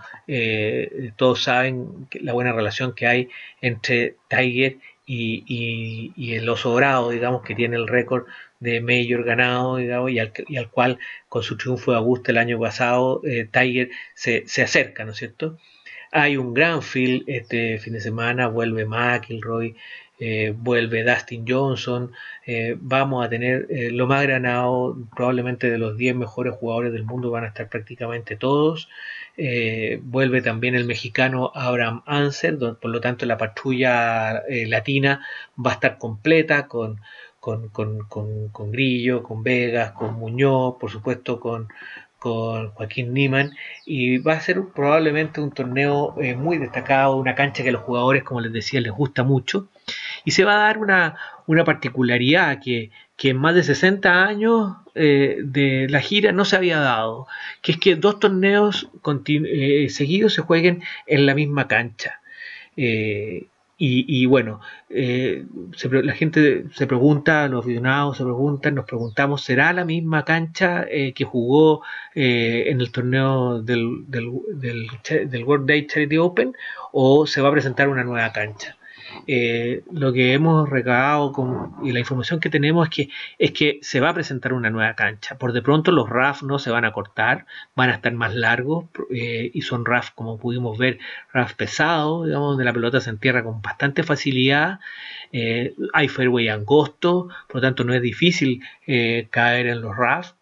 todos 1.17 1.43
saben 1.43 2.09
la 2.21 2.33
buena 2.33 2.53
relación 2.53 2.95
que 2.95 3.07
hay 3.07 3.29
entre 3.61 4.17
Tiger 4.29 4.79
y, 5.09 6.13
y, 6.17 6.35
el 6.35 6.49
oso 6.49 6.71
dorado, 6.71 7.11
digamos, 7.11 7.43
que 7.43 7.55
tiene 7.55 7.77
el 7.77 7.89
récord 7.89 8.27
de 8.61 8.81
mayor 8.81 9.25
ganado, 9.25 9.77
digamos, 9.77 10.11
y 10.11 10.19
al, 10.19 10.33
y 10.49 10.57
al, 10.59 10.71
cual 10.71 10.99
con 11.29 11.43
su 11.43 11.57
triunfo 11.57 11.93
de 11.93 11.97
Augusta 11.97 12.33
el 12.33 12.39
año 12.39 12.59
pasado, 12.61 13.23
eh, 13.25 13.49
Tiger 13.51 13.91
se, 14.15 14.47
se, 14.47 14.63
acerca, 14.63 15.05
¿no 15.05 15.13
es 15.13 15.19
cierto? 15.19 15.59
Hay 16.13 16.37
un 16.37 16.53
gran 16.55 16.83
field 16.83 17.25
este 17.27 17.79
fin 17.79 17.95
de 17.95 18.01
semana, 18.01 18.49
vuelve 18.49 18.85
McIlroy, 18.85 19.77
eh, 20.19 20.55
vuelve 20.57 21.05
Dustin 21.05 21.45
Johnson, 21.47 22.13
eh, 22.47 22.77
vamos 22.81 23.25
a 23.25 23.29
tener 23.29 23.67
lo 23.93 24.07
más 24.07 24.23
granado, 24.23 24.97
probablemente 25.15 25.71
de 25.71 25.79
los 25.79 25.97
10 25.97 26.17
mejores 26.17 26.55
jugadores 26.55 26.93
del 26.93 27.05
mundo 27.05 27.31
van 27.31 27.45
a 27.45 27.49
estar 27.49 27.69
prácticamente 27.69 28.37
todos. 28.37 28.89
Eh, 29.41 30.01
vuelve 30.03 30.43
también 30.43 30.75
el 30.75 30.85
mexicano 30.85 31.53
Abraham 31.55 32.03
Anser, 32.07 32.59
por 32.59 32.91
lo 32.91 33.01
tanto 33.01 33.25
la 33.25 33.39
patrulla 33.39 34.39
eh, 34.49 34.67
latina 34.67 35.25
va 35.65 35.71
a 35.71 35.75
estar 35.75 35.97
completa 35.97 36.67
con, 36.67 37.01
con, 37.39 37.69
con, 37.69 38.73
Grillo, 38.73 39.23
con 39.23 39.45
Vegas, 39.45 39.93
con 39.93 40.15
Muñoz, 40.15 40.75
por 40.81 40.91
supuesto 40.91 41.39
con, 41.39 41.69
con 42.19 42.71
Joaquín 42.71 43.15
Niman 43.15 43.53
y 43.87 44.19
va 44.19 44.35
a 44.35 44.41
ser 44.41 44.61
probablemente 44.75 45.41
un 45.41 45.53
torneo 45.53 46.15
eh, 46.21 46.35
muy 46.35 46.59
destacado, 46.59 47.17
una 47.17 47.35
cancha 47.35 47.63
que 47.63 47.69
a 47.69 47.73
los 47.73 47.83
jugadores, 47.83 48.25
como 48.25 48.41
les 48.41 48.53
decía, 48.53 48.81
les 48.81 48.93
gusta 48.93 49.23
mucho 49.23 49.69
y 50.25 50.33
se 50.33 50.45
va 50.45 50.55
a 50.55 50.67
dar 50.67 50.79
una, 50.79 51.17
una 51.47 51.65
particularidad 51.65 52.61
que, 52.63 52.91
que 53.17 53.31
en 53.31 53.37
más 53.37 53.55
de 53.55 53.63
60 53.63 54.25
años 54.25 54.77
eh, 54.95 55.39
de 55.43 55.87
la 55.89 56.01
gira 56.01 56.33
no 56.33 56.45
se 56.45 56.57
había 56.57 56.79
dado, 56.79 57.27
que 57.63 57.73
es 57.73 57.79
que 57.79 57.97
dos 57.97 58.21
torneos 58.21 58.91
eh, 59.27 59.89
seguidos 59.91 60.35
se 60.35 60.43
jueguen 60.43 60.83
en 61.07 61.27
la 61.27 61.35
misma 61.35 61.69
cancha. 61.69 62.21
Eh, 62.77 63.47
y, 63.81 64.27
bueno, 64.27 64.61
la 64.89 66.13
gente 66.15 66.65
se 66.75 66.87
pregunta, 66.87 67.47
los 67.49 67.65
aficionados 67.65 68.17
se 68.17 68.25
preguntan, 68.25 68.75
nos 68.75 68.87
preguntamos, 68.87 69.43
¿será 69.45 69.73
la 69.73 69.85
misma 69.85 70.25
cancha 70.25 70.87
que 70.87 71.25
jugó 71.25 71.83
en 72.15 72.81
el 72.81 72.91
torneo 72.91 73.63
del, 73.63 74.05
del, 74.09 74.89
del 75.03 75.45
World 75.45 75.69
Day 75.69 75.87
Charity 75.87 76.19
Open 76.19 76.55
o 76.93 77.27
se 77.27 77.41
va 77.41 77.51
a 77.51 77.53
presentar 77.53 77.89
una 77.89 78.03
nueva 78.03 78.33
cancha? 78.33 78.78
Eh, 79.27 79.83
lo 79.93 80.13
que 80.13 80.33
hemos 80.33 80.69
recabado 80.69 81.33
y 81.83 81.93
la 81.93 82.01
información 82.01 82.41
que 82.41 82.51
tenemos 82.51 82.89
es 82.89 82.95
que, 82.95 83.09
es 83.39 83.53
que 83.53 83.79
se 83.83 84.01
va 84.01 84.11
a 84.11 84.15
presentar 84.15 84.53
una 84.53 84.71
nueva 84.71 84.95
cancha. 84.95 85.37
Por 85.39 85.53
de 85.53 85.63
pronto 85.63 85.93
los 85.93 86.09
RAF 86.09 86.43
no 86.43 86.59
se 86.59 86.71
van 86.71 86.85
a 86.85 86.93
cortar, 86.93 87.47
van 87.75 87.91
a 87.91 87.95
estar 87.95 88.13
más 88.13 88.35
largos 88.35 88.87
eh, 89.11 89.51
y 89.53 89.63
son 89.63 89.85
RAF, 89.85 90.11
como 90.15 90.39
pudimos 90.39 90.79
ver, 90.79 90.99
RAF 91.33 91.55
pesados, 91.55 92.27
digamos, 92.27 92.51
donde 92.51 92.65
la 92.65 92.73
pelota 92.73 93.01
se 93.01 93.11
entierra 93.11 93.43
con 93.43 93.63
bastante 93.63 94.03
facilidad. 94.03 94.81
Eh, 95.33 95.75
hay 95.93 96.09
fairway 96.09 96.49
angosto, 96.49 97.29
por 97.47 97.57
lo 97.57 97.61
tanto 97.61 97.85
no 97.85 97.95
es 97.95 98.03
difícil 98.03 98.63
caer 99.31 99.67
en 99.67 99.81
los 99.83 99.97
RAF. 99.97 100.33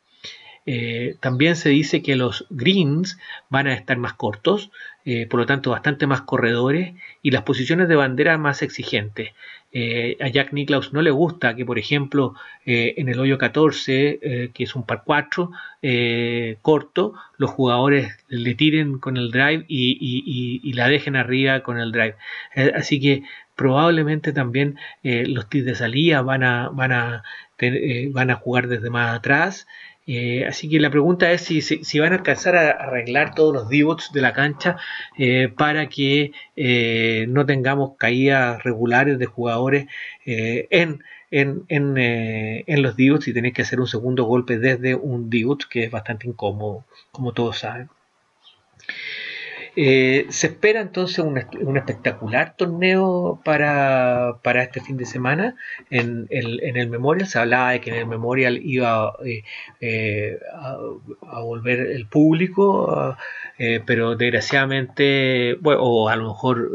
también 1.21 1.56
se 1.56 1.68
dice 1.71 2.02
que 2.02 2.16
los 2.16 2.47
greens 2.50 3.18
van 3.49 3.66
a 3.66 3.75
estar 3.75 3.97
más 3.97 4.14
cortos, 4.14 4.71
eh, 5.09 5.29
por 5.29 5.39
lo 5.39 5.47
tanto 5.47 5.71
bastante 5.71 6.09
más 6.09 6.23
corredores 6.23 6.92
y 7.23 7.31
las 7.31 7.45
posiciones 7.45 7.87
de 7.87 7.95
bandera 7.95 8.38
más 8.38 8.61
exigentes. 8.61 9.31
Eh, 9.71 10.16
a 10.21 10.27
Jack 10.27 10.53
Nicklaus 10.53 10.92
no 10.92 11.01
le 11.01 11.12
gusta 11.12 11.55
que, 11.55 11.64
por 11.64 11.79
ejemplo, 11.79 12.35
eh, 12.64 12.95
en 12.97 13.09
el 13.09 13.21
hoyo 13.21 13.38
14, 13.38 14.51
que 14.53 14.64
es 14.64 14.75
un 14.75 14.85
par 14.85 15.03
4 15.05 15.53
corto, 16.61 17.14
los 17.37 17.51
jugadores 17.51 18.16
le 18.27 18.57
tiren 18.57 18.99
con 18.99 19.16
el 19.16 19.31
drive 19.31 19.64
y, 19.69 20.73
la 20.73 20.88
dejen 20.88 21.14
arriba 21.14 21.61
con 21.61 21.79
el 21.79 21.92
drive. 21.92 22.16
así 22.75 23.01
que 23.01 23.23
probablemente 23.55 24.33
también 24.33 24.77
los 25.05 25.49
tirs 25.49 25.66
de 25.66 25.77
salida 25.77 26.23
van 26.23 26.42
a, 26.42 26.69
van 26.71 26.90
a, 26.90 27.23
van 28.11 28.31
a 28.31 28.35
jugar 28.35 28.66
desde 28.66 28.90
más 28.90 29.16
atrás. 29.16 29.69
Eh, 30.07 30.45
así 30.47 30.69
que 30.69 30.79
la 30.79 30.90
pregunta 30.90 31.33
es 31.33 31.42
si, 31.42 31.99
van 31.99 32.12
a 32.12 32.16
alcanzar 32.16 32.55
a 32.57 32.71
arreglar 32.71 33.35
todos 33.35 33.53
los 33.53 33.69
divots 33.69 34.12
de 34.12 34.21
la 34.21 34.33
cancha 34.33 34.77
eh, 35.19 35.49
para 35.49 35.88
que 35.88 36.31
eh, 36.55 37.27
no 37.29 37.45
tengamos 37.45 37.97
caídas 37.99 38.62
regulares 38.62 39.19
de 39.19 39.27
jugadores 39.27 39.87
en, 40.25 41.03
en, 41.31 41.64
en, 41.69 42.83
los 42.83 42.97
divots 42.97 43.27
y 43.29 43.35
tenéis 43.35 43.55
que 43.55 43.62
hacer 43.62 43.81
un 43.81 43.88
segundo 43.88 44.25
golpe 44.25 44.59
desde 44.59 44.95
un 44.95 45.29
divot 45.29 45.64
que 45.69 45.85
es 45.85 45.90
bastante 45.90 46.29
incómodo, 46.29 46.85
como 47.11 47.33
todos 47.33 47.59
saben. 47.59 47.88
Eh, 49.79 50.27
se 50.31 50.47
espera 50.47 50.81
entonces 50.81 51.19
un, 51.19 51.37
espectacular 51.77 52.57
torneo 52.57 53.43
para, 53.45 54.41
este 54.62 54.81
fin 54.81 54.97
de 54.97 55.05
semana 55.05 55.55
en 55.91 56.27
el, 56.31 56.89
Memorial. 56.89 57.29
Se 57.29 57.39
hablaba 57.39 57.73
de 57.73 57.83
que 57.83 57.91
en 57.91 57.97
el 57.97 58.07
Memorial 58.07 58.59
iba 58.62 59.12
eh, 59.25 59.43
eh, 59.83 60.39
a, 60.55 61.41
volver 61.41 61.81
el 61.81 62.07
público, 62.07 63.17
pero 63.87 64.17
desgraciadamente, 64.17 65.59
o 65.62 66.09
a 66.09 66.17
lo 66.17 66.29
mejor 66.29 66.71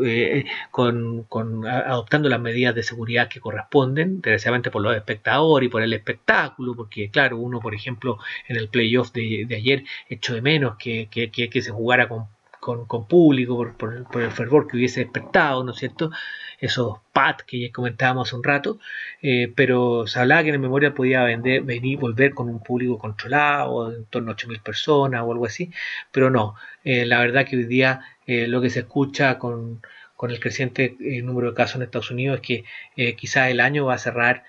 con, 0.69 1.65
adoptando 1.67 2.29
las 2.29 2.39
medidas 2.39 2.75
de 2.75 2.83
seguridad 2.83 3.29
que 3.29 3.39
corresponden, 3.39 4.21
desgraciadamente 4.21 4.69
por 4.71 4.83
los 4.83 4.95
espectadores 4.95 5.67
y 5.67 5.71
por 5.71 5.81
el 5.81 5.93
espectáculo, 5.93 6.75
porque 6.75 7.09
claro, 7.09 7.37
uno 7.37 7.59
por 7.59 7.73
ejemplo 7.73 8.19
en 8.47 8.57
el 8.57 8.69
playoff 8.69 9.11
de, 9.11 9.47
ayer 9.55 9.83
echó 10.09 10.33
de 10.35 10.41
menos 10.41 10.77
que, 10.77 11.09
que 11.09 11.61
se 11.61 11.71
jugara 11.71 12.07
con 12.07 12.27
con, 12.61 13.07
público, 13.07 13.73
por, 13.75 14.21
el 14.21 14.31
fervor 14.31 14.67
que 14.67 14.77
hubiese 14.77 15.01
despertado, 15.01 15.63
¿no 15.63 15.71
es 15.71 15.79
cierto? 15.79 16.11
Esos 16.59 16.99
pat 17.11 17.41
que 17.41 17.59
ya 17.59 17.71
comentábamos 17.71 18.27
hace 18.29 18.35
un 18.35 18.43
rato, 18.43 18.79
eh, 19.23 19.51
pero 19.55 20.05
se 20.05 20.19
hablaba 20.19 20.43
que 20.43 20.49
en 20.49 20.55
el 20.55 20.61
Memorial 20.61 20.93
podía 20.93 21.23
vender, 21.23 21.63
venir, 21.63 21.97
volver 21.97 22.35
con 22.35 22.49
un 22.49 22.61
público 22.61 22.99
controlado, 22.99 23.91
en 23.91 24.05
torno 24.05 24.31
a 24.31 24.35
8.000 24.35 24.61
personas 24.61 25.23
o 25.23 25.31
algo 25.31 25.45
así, 25.47 25.71
pero 26.11 26.29
no, 26.29 26.55
eh, 26.83 27.05
la 27.07 27.19
verdad 27.19 27.47
que 27.47 27.57
hoy 27.57 27.65
día 27.65 28.01
eh, 28.27 28.47
lo 28.47 28.61
que 28.61 28.69
se 28.69 28.81
escucha 28.81 29.39
con, 29.39 29.81
el 30.29 30.39
creciente 30.39 30.95
número 31.23 31.49
de 31.49 31.55
casos 31.55 31.77
en 31.77 31.81
Estados 31.81 32.11
Unidos 32.11 32.41
es 32.41 32.47
que 32.47 33.15
quizás 33.15 33.49
el 33.49 33.59
año 33.59 33.85
va 33.87 33.95
a 33.95 33.97
cerrar 33.97 34.43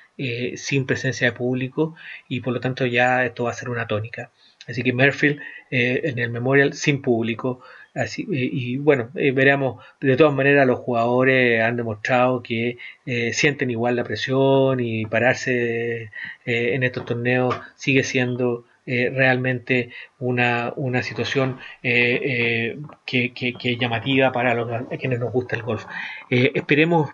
sin 0.56 0.84
presencia 0.84 1.28
de 1.28 1.32
público 1.32 1.94
y 2.28 2.40
por 2.40 2.52
lo 2.52 2.60
tanto 2.60 2.84
ya 2.84 3.24
esto 3.24 3.44
va 3.44 3.52
a 3.52 3.54
ser 3.54 3.70
una 3.70 3.86
tónica. 3.86 4.30
Así 4.68 4.82
que 4.82 4.92
Merfield 4.92 5.40
en 5.70 6.18
el 6.18 6.30
Memorial 6.30 6.74
sin 6.74 7.02
público, 7.02 7.62
Así, 7.94 8.26
y, 8.30 8.78
bueno, 8.78 9.10
eh, 9.16 9.32
veremos, 9.32 9.84
de 10.00 10.16
todas 10.16 10.32
maneras 10.32 10.66
los 10.66 10.78
jugadores 10.78 11.60
han 11.62 11.76
demostrado 11.76 12.42
que 12.42 12.78
eh, 13.04 13.34
sienten 13.34 13.70
igual 13.70 13.96
la 13.96 14.04
presión 14.04 14.80
y 14.80 15.04
pararse 15.04 16.04
eh, 16.46 16.74
en 16.74 16.82
estos 16.84 17.04
torneos 17.04 17.54
sigue 17.76 18.02
siendo 18.02 18.64
realmente 18.86 19.90
una, 20.22 20.72
una 20.76 21.02
situación 21.02 21.58
eh, 21.82 22.20
eh, 22.22 22.78
que, 23.04 23.32
que, 23.32 23.76
llamativa 23.76 24.30
para 24.30 24.54
los, 24.54 24.68
quienes 24.98 25.18
nos 25.18 25.32
gusta 25.32 25.56
el 25.56 25.62
golf. 25.62 25.84
Eh, 26.30 26.52
esperemos 26.54 27.10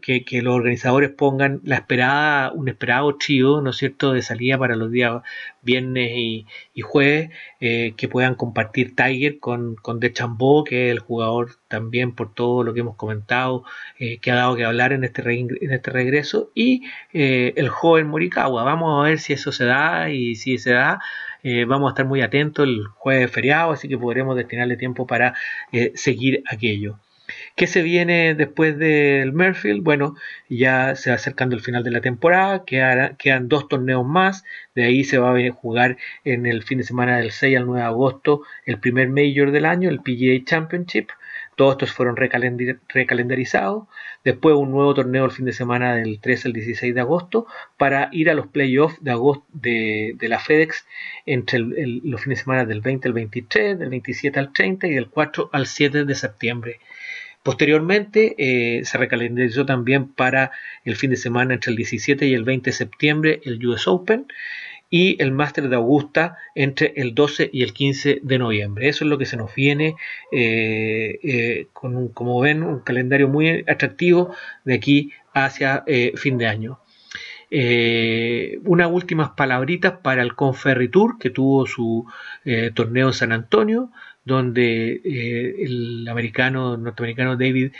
que, 0.00 0.24
los 0.42 0.54
organizadores 0.54 1.10
pongan 1.10 1.60
la 1.64 1.76
esperada, 1.76 2.52
un 2.52 2.68
esperado 2.68 3.16
trío, 3.16 3.60
¿no 3.60 3.70
es 3.70 3.76
cierto?, 3.76 4.12
de 4.12 4.22
salida 4.22 4.56
para 4.56 4.76
los 4.76 4.90
días 4.90 5.22
viernes 5.62 6.12
y, 6.14 6.46
y 6.74 6.82
jueves, 6.82 7.30
que 7.58 8.08
puedan 8.10 8.34
compartir 8.34 8.94
Tiger 8.94 9.38
con, 9.38 9.76
con 9.76 9.98
De 9.98 10.12
Chambó, 10.12 10.64
que 10.64 10.88
es 10.88 10.92
el 10.92 10.98
jugador 10.98 11.52
también 11.68 12.14
por 12.14 12.34
todo 12.34 12.62
lo 12.62 12.74
que 12.74 12.80
hemos 12.80 12.96
comentado, 12.96 13.64
que 13.96 14.30
ha 14.30 14.34
dado 14.34 14.54
que 14.54 14.66
hablar 14.66 14.92
en 14.92 15.02
este, 15.04 15.22
en 15.32 15.72
este 15.72 15.90
regreso, 15.90 16.50
y 16.54 16.82
el 17.14 17.70
joven 17.70 18.08
Morikawa. 18.08 18.64
Vamos 18.64 19.00
a 19.00 19.08
ver 19.08 19.18
si 19.18 19.32
eso 19.32 19.50
se 19.50 19.64
da 19.64 20.10
y 20.10 20.36
si 20.36 20.58
se 20.58 20.72
da. 20.72 21.00
Eh, 21.44 21.66
vamos 21.66 21.88
a 21.88 21.92
estar 21.92 22.06
muy 22.06 22.22
atentos 22.22 22.66
el 22.66 22.86
jueves 22.86 23.30
feriado, 23.30 23.72
así 23.72 23.86
que 23.86 23.98
podremos 23.98 24.34
destinarle 24.34 24.78
tiempo 24.78 25.06
para 25.06 25.34
eh, 25.72 25.92
seguir 25.94 26.42
aquello. 26.50 26.98
¿Qué 27.54 27.66
se 27.66 27.82
viene 27.82 28.34
después 28.34 28.78
del 28.78 29.32
Merfield? 29.32 29.82
Bueno, 29.82 30.14
ya 30.48 30.94
se 30.96 31.10
va 31.10 31.16
acercando 31.16 31.54
el 31.54 31.62
final 31.62 31.84
de 31.84 31.90
la 31.90 32.00
temporada, 32.00 32.64
quedan, 32.64 33.48
dos 33.48 33.68
torneos 33.68 34.06
más, 34.06 34.44
de 34.74 34.84
ahí 34.84 35.04
se 35.04 35.18
va 35.18 35.36
a 35.36 35.50
jugar 35.50 35.98
en 36.24 36.46
el 36.46 36.62
fin 36.62 36.78
de 36.78 36.84
semana 36.84 37.18
del 37.18 37.30
6 37.30 37.56
al 37.58 37.66
9 37.66 37.80
de 37.80 37.86
agosto 37.86 38.42
el 38.64 38.78
primer 38.78 39.08
Major 39.08 39.50
del 39.50 39.66
año, 39.66 39.90
el 39.90 40.00
PGA 40.00 40.44
Championship, 40.44 41.10
Todos 41.56 41.72
estos 41.74 41.92
fueron 41.92 42.16
recalendarizados. 42.16 43.84
Después 44.24 44.56
un 44.56 44.70
nuevo 44.70 44.94
torneo 44.94 45.26
el 45.26 45.30
fin 45.30 45.44
de 45.44 45.52
semana 45.52 45.96
del 45.96 46.18
13 46.18 46.48
al 46.48 46.54
16 46.54 46.94
de 46.94 47.00
agosto 47.02 47.46
para 47.76 48.08
ir 48.10 48.30
a 48.30 48.34
los 48.34 48.46
playoffs 48.46 49.04
de 49.04 49.10
agosto 49.10 49.44
de, 49.52 50.16
la 50.22 50.40
FedEx 50.40 50.86
entre 51.26 51.58
los 51.58 52.22
fines 52.22 52.38
de 52.38 52.42
semana 52.44 52.64
del 52.64 52.80
20 52.80 53.08
al 53.08 53.14
23, 53.14 53.78
del 53.78 53.90
27 53.90 54.40
al 54.40 54.52
30 54.54 54.86
y 54.86 54.94
del 54.94 55.10
4 55.10 55.50
al 55.52 55.66
7 55.66 56.06
de 56.06 56.14
septiembre. 56.14 56.80
Posteriormente 57.42 58.34
eh, 58.38 58.86
se 58.86 58.96
recalendarizó 58.96 59.66
también 59.66 60.08
para 60.08 60.52
el 60.86 60.96
fin 60.96 61.10
de 61.10 61.16
semana 61.18 61.52
entre 61.52 61.72
el 61.72 61.76
17 61.76 62.26
y 62.26 62.32
el 62.32 62.44
20 62.44 62.70
de 62.70 62.74
septiembre 62.74 63.40
el 63.44 63.64
US 63.66 63.86
Open 63.86 64.26
y 64.94 65.20
el 65.20 65.32
Máster 65.32 65.68
de 65.68 65.74
Augusta 65.74 66.36
entre 66.54 66.92
el 66.96 67.16
12 67.16 67.50
y 67.52 67.64
el 67.64 67.72
15 67.72 68.20
de 68.22 68.38
noviembre. 68.38 68.88
Eso 68.88 69.04
es 69.04 69.08
lo 69.10 69.18
que 69.18 69.26
se 69.26 69.36
nos 69.36 69.52
viene 69.52 69.96
eh, 70.30 71.18
eh, 71.24 71.66
con, 71.72 71.96
un, 71.96 72.08
como 72.10 72.38
ven, 72.38 72.62
un 72.62 72.78
calendario 72.78 73.26
muy 73.26 73.64
atractivo 73.66 74.34
de 74.64 74.74
aquí 74.74 75.10
hacia 75.32 75.84
fin 76.14 76.38
de 76.38 76.46
año. 76.46 76.78
unas 78.64 78.90
últimas 78.90 79.30
palabritas 79.30 79.94
para 80.00 80.22
el 80.22 80.36
Conferritour 80.36 81.18
que 81.18 81.30
tuvo 81.30 81.66
su 81.66 82.06
torneo 82.74 83.08
en 83.08 83.14
San 83.14 83.32
Antonio 83.32 83.90
donde 84.24 85.00
eh, 85.04 85.64
el 85.64 86.08
americano 86.08 86.76
norteamericano 86.76 87.36
David 87.36 87.72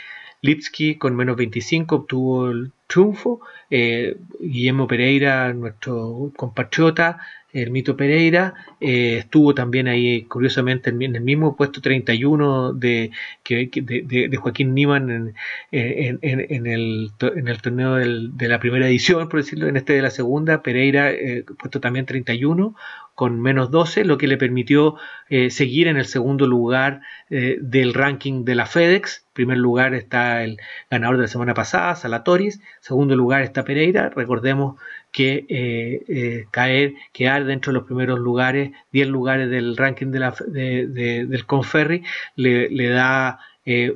Lipsky 0.45 0.95
con 0.95 1.15
menos 1.15 1.35
25 1.35 1.95
obtuvo 1.95 2.51
el 2.51 2.71
triunfo. 2.87 3.41
Eh, 3.69 4.15
Guillermo 4.39 4.87
Pereira, 4.87 5.51
nuestro 5.53 6.31
compatriota, 6.35 7.17
el 7.51 7.71
Mito 7.71 7.95
Pereira, 7.95 8.53
eh, 8.81 9.17
estuvo 9.19 9.55
también 9.55 9.87
ahí, 9.87 10.23
curiosamente, 10.23 10.89
en 10.89 11.15
el 11.15 11.21
mismo 11.21 11.55
puesto 11.55 11.81
31 11.81 12.73
de, 12.73 13.11
de, 13.49 14.37
Joaquín 14.37 14.73
Niman 14.75 15.33
en, 15.71 16.19
el, 16.21 17.11
torneo 17.17 17.95
de 17.95 18.47
la 18.47 18.59
primera 18.59 18.87
edición, 18.87 19.29
por 19.29 19.39
decirlo, 19.39 19.67
en 19.67 19.77
este 19.77 19.93
de 19.93 20.01
la 20.01 20.11
segunda. 20.11 20.61
Pereira, 20.61 21.11
puesto 21.57 21.79
también 21.79 22.05
31, 22.05 22.75
con 23.15 23.41
menos 23.41 23.71
12, 23.71 24.03
lo 24.03 24.17
que 24.17 24.27
le 24.27 24.37
permitió 24.37 24.95
eh, 25.29 25.49
seguir 25.49 25.87
en 25.87 25.95
el 25.95 26.05
segundo 26.05 26.47
lugar 26.47 27.01
eh, 27.29 27.57
del 27.61 27.93
ranking 27.93 28.43
de 28.43 28.55
la 28.55 28.65
FedEx. 28.65 29.23
En 29.27 29.33
primer 29.33 29.57
lugar 29.57 29.93
está 29.93 30.43
el 30.43 30.59
ganador 30.91 31.15
de 31.15 31.21
la 31.23 31.27
semana 31.29 31.53
pasada, 31.53 31.95
Salatoris. 31.95 32.59
Segundo 32.81 33.15
lugar 33.15 33.41
está 33.41 33.63
Pereira. 33.63 34.09
Recordemos 34.09 34.75
que 35.13 35.45
eh, 35.47 36.45
caer, 36.51 36.93
quedar 37.13 37.45
dentro 37.45 37.71
de 37.71 37.79
los 37.79 37.87
primeros 37.87 38.19
lugares, 38.19 38.71
10 38.91 39.07
lugares 39.07 39.49
del 39.49 39.77
ranking 39.77 40.07
de 40.07 40.19
la, 40.19 40.35
del 40.47 41.45
Conferry, 41.45 42.03
le, 42.35 42.89
da 42.89 43.39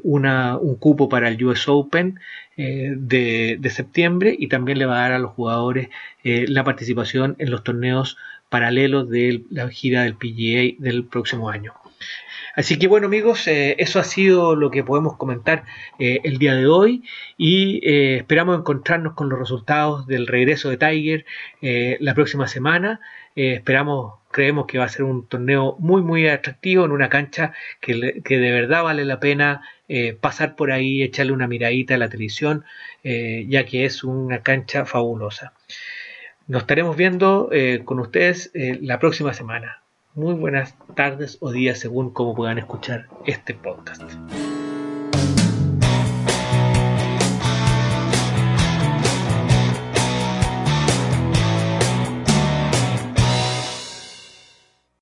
una, 0.03 0.58
un 0.58 0.75
cupo 0.75 1.10
para 1.10 1.27
el 1.27 1.43
US 1.43 1.67
Open 1.67 2.19
de, 2.55 3.58
de, 3.60 3.69
septiembre 3.69 4.36
y 4.38 4.47
también 4.47 4.79
le 4.79 4.86
va 4.86 4.97
a 4.97 5.01
dar 5.01 5.12
a 5.13 5.19
los 5.19 5.32
jugadores 5.32 5.89
la 6.23 6.63
participación 6.63 7.36
en 7.38 7.51
los 7.51 7.63
torneos 7.63 8.17
paralelos 8.49 9.09
de 9.09 9.43
la 9.49 9.69
gira 9.69 10.03
del 10.03 10.15
PGA 10.15 10.75
del 10.79 11.05
próximo 11.05 11.49
año. 11.49 11.73
Así 12.55 12.77
que 12.77 12.88
bueno 12.88 13.07
amigos, 13.07 13.47
eh, 13.47 13.75
eso 13.79 13.99
ha 13.99 14.03
sido 14.03 14.55
lo 14.55 14.71
que 14.71 14.83
podemos 14.83 15.15
comentar 15.17 15.63
eh, 15.97 16.19
el 16.23 16.39
día 16.39 16.55
de 16.55 16.67
hoy 16.67 17.03
y 17.38 17.79
eh, 17.88 18.17
esperamos 18.17 18.59
encontrarnos 18.59 19.13
con 19.13 19.29
los 19.29 19.39
resultados 19.39 20.07
del 20.07 20.27
regreso 20.27 20.69
de 20.69 20.77
Tiger 20.77 21.25
la 21.62 22.13
próxima 22.15 22.47
semana. 22.47 22.99
esperamos, 23.35 24.15
creemos 24.31 24.65
que 24.65 24.77
va 24.77 24.85
a 24.85 24.89
ser 24.89 25.03
un 25.03 25.25
torneo 25.27 25.77
muy 25.79 26.01
muy 26.01 26.27
atractivo 26.27 26.83
en 26.85 26.91
una 26.91 27.09
cancha 27.09 27.53
que, 27.79 28.21
que 28.25 28.38
de 28.39 28.51
verdad 28.51 28.83
vale 28.83 29.05
la 29.05 29.19
pena 29.19 29.62
pasar 30.19 30.55
por 30.55 30.71
ahí, 30.71 31.01
echarle 31.01 31.31
una 31.31 31.47
miradita 31.47 31.95
a 31.95 31.97
la 31.97 32.09
televisión, 32.09 32.65
ya 33.03 33.65
que 33.65 33.85
es 33.85 34.03
una 34.03 34.43
cancha 34.43 34.85
fabulosa. 34.85 35.53
Nos 36.49 36.63
estaremos 36.63 36.97
viendo 36.97 37.49
eh, 37.51 37.83
con 37.85 37.99
ustedes 37.99 38.49
eh, 38.55 38.79
la 38.81 38.97
próxima 38.97 39.35
semana. 39.35 39.83
Muy 40.15 40.33
buenas 40.33 40.75
tardes 40.95 41.38
o 41.41 41.51
días 41.51 41.77
según 41.77 42.09
cómo 42.09 42.33
puedan 42.33 42.57
escuchar 42.57 43.05
este 43.27 43.53
podcast. 43.53 44.01